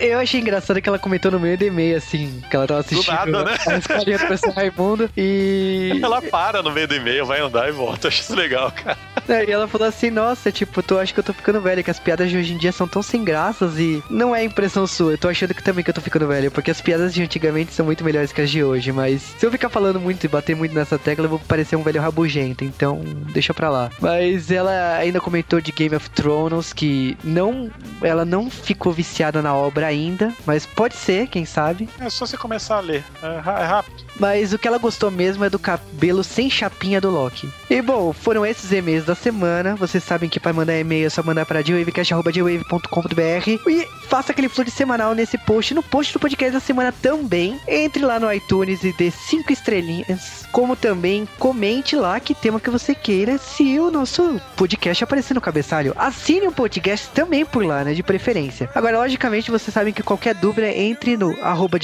Eu 0.00 0.18
achei 0.18 0.40
engraçado 0.40 0.80
que 0.80 0.88
ela 0.88 0.98
comentou 0.98 1.30
no 1.30 1.38
meio 1.38 1.58
do 1.58 1.64
e-mail, 1.64 1.98
assim, 1.98 2.42
que 2.48 2.56
ela 2.56 2.66
tava 2.66 2.80
assistindo 2.80 3.14
nada, 3.14 3.44
né? 3.44 3.58
a 3.66 3.76
escolinha 3.76 4.16
do 4.16 4.26
professor 4.26 4.54
Raimundo 4.54 5.10
e. 5.16 6.00
Ela 6.02 6.22
para 6.22 6.62
no 6.62 6.70
meio 6.70 6.88
do 6.88 6.94
e-mail, 6.94 7.26
vai 7.26 7.40
andar 7.40 7.68
e 7.68 7.72
volta. 7.72 8.06
Eu 8.06 8.08
acho 8.08 8.22
isso 8.22 8.34
legal, 8.34 8.72
cara. 8.72 8.96
E 9.28 9.50
ela 9.50 9.66
falou 9.68 9.88
assim: 9.88 10.10
Nossa, 10.10 10.52
tipo, 10.52 10.82
tô, 10.82 10.98
acho 10.98 11.12
que 11.12 11.20
eu 11.20 11.24
tô 11.24 11.32
ficando 11.32 11.60
velha, 11.60 11.82
que 11.82 11.90
as 11.90 11.98
piadas 11.98 12.30
de 12.30 12.36
hoje 12.36 12.52
em 12.52 12.58
dia 12.58 12.72
são 12.72 12.86
tão 12.86 13.02
sem 13.02 13.24
graças 13.24 13.78
e 13.78 14.02
não 14.10 14.34
é 14.34 14.44
impressão 14.44 14.86
sua. 14.86 15.12
Eu 15.12 15.18
tô 15.18 15.28
achando 15.28 15.54
que 15.54 15.62
também 15.62 15.82
que 15.82 15.90
eu 15.90 15.94
tô 15.94 16.00
ficando 16.00 16.26
velho, 16.26 16.50
porque 16.50 16.70
as 16.70 16.80
piadas 16.80 17.12
de 17.12 17.22
antigamente 17.22 17.72
são 17.72 17.86
muito 17.86 18.04
melhores 18.04 18.32
que 18.32 18.40
as 18.40 18.50
de 18.50 18.62
hoje, 18.62 18.92
mas 18.92 19.22
se 19.22 19.44
eu 19.44 19.50
ficar 19.50 19.68
falando 19.68 19.98
muito 20.00 20.24
e 20.24 20.28
bater 20.28 20.54
muito 20.54 20.74
nessa 20.74 20.98
tecla, 20.98 21.24
eu 21.24 21.30
vou 21.30 21.38
parecer 21.38 21.76
um 21.76 21.82
velho 21.82 22.00
rabugento, 22.00 22.64
então 22.64 23.00
deixa 23.32 23.52
pra 23.52 23.70
lá. 23.70 23.90
Mas 24.00 24.50
ela 24.50 24.96
ainda 24.96 25.20
comentou 25.20 25.60
de 25.60 25.72
Game 25.72 25.96
of 25.96 26.08
Thrones 26.10 26.72
que 26.72 27.16
não, 27.24 27.70
ela 28.02 28.24
não 28.24 28.50
ficou 28.50 28.92
viciada 28.92 29.42
na 29.42 29.54
obra 29.54 29.86
ainda, 29.86 30.32
mas 30.46 30.66
pode 30.66 30.94
ser, 30.94 31.26
quem 31.28 31.44
sabe. 31.44 31.88
É 31.98 32.08
só 32.10 32.26
você 32.26 32.36
começar 32.36 32.76
a 32.76 32.80
ler, 32.80 33.04
é, 33.22 33.26
é 33.36 33.64
rápido. 33.64 34.04
Mas 34.18 34.52
o 34.52 34.58
que 34.58 34.68
ela 34.68 34.78
gostou 34.78 35.10
mesmo 35.10 35.44
é 35.44 35.50
do 35.50 35.58
cabelo 35.58 36.22
sem 36.22 36.48
chapinha 36.48 37.00
do 37.00 37.10
Loki. 37.10 37.48
E 37.68 37.82
bom, 37.82 38.12
foram 38.12 38.46
esses 38.46 38.70
e-mails 38.72 39.04
da 39.04 39.14
semana. 39.14 39.74
Vocês 39.74 40.04
sabem 40.04 40.28
que 40.28 40.40
para 40.40 40.52
mandar 40.52 40.78
e-mail 40.78 41.06
é 41.06 41.10
só 41.10 41.22
mandar 41.22 41.46
para 41.46 41.62
dwavecast.dwave.com.br 41.62 43.68
e 43.68 43.88
faça 44.08 44.32
aquele 44.32 44.48
flood 44.48 44.70
semanal 44.70 45.14
nesse 45.14 45.38
post, 45.38 45.74
no 45.74 45.82
post 45.82 46.12
do 46.12 46.20
podcast 46.20 46.52
da 46.52 46.60
semana 46.60 46.92
também. 46.92 47.58
Entre 47.66 48.04
lá 48.04 48.20
no 48.20 48.32
iTunes 48.32 48.84
e 48.84 48.92
dê 48.92 49.10
cinco 49.10 49.52
estrelinhas, 49.52 50.44
como 50.52 50.76
também 50.76 51.28
comente 51.38 51.96
lá 51.96 52.20
que 52.20 52.34
tema 52.34 52.60
que 52.60 52.70
você 52.70 52.94
queira 52.94 53.38
se 53.38 53.78
o 53.78 53.90
nosso 53.90 54.40
podcast 54.56 55.02
aparecer 55.02 55.34
no 55.34 55.40
cabeçalho. 55.40 55.94
Assine 55.96 56.48
o 56.48 56.52
podcast 56.52 57.08
também 57.10 57.44
por 57.44 57.64
lá, 57.64 57.84
né, 57.84 57.94
de 57.94 58.02
preferência. 58.02 58.68
Agora, 58.74 58.98
logicamente, 58.98 59.50
vocês 59.50 59.72
sabem 59.72 59.92
que 59.92 60.02
qualquer 60.02 60.34
dúvida 60.34 60.68
entre 60.68 61.16
no 61.16 61.36
arroba 61.42 61.78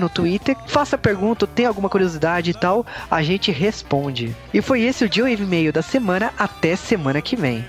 no 0.00 0.08
Twitter, 0.08 0.56
faça 0.66 0.96
pergunta, 0.96 1.46
tem 1.56 1.66
alguma 1.66 1.88
curiosidade 1.88 2.50
e 2.50 2.54
tal, 2.54 2.84
a 3.10 3.22
gente 3.22 3.50
responde. 3.50 4.36
E 4.52 4.60
foi 4.60 4.82
esse 4.82 5.04
o 5.04 5.12
Joe 5.12 5.34
Mail 5.38 5.72
da 5.72 5.82
semana, 5.82 6.32
até 6.38 6.76
semana 6.76 7.22
que 7.22 7.34
vem. 7.34 7.64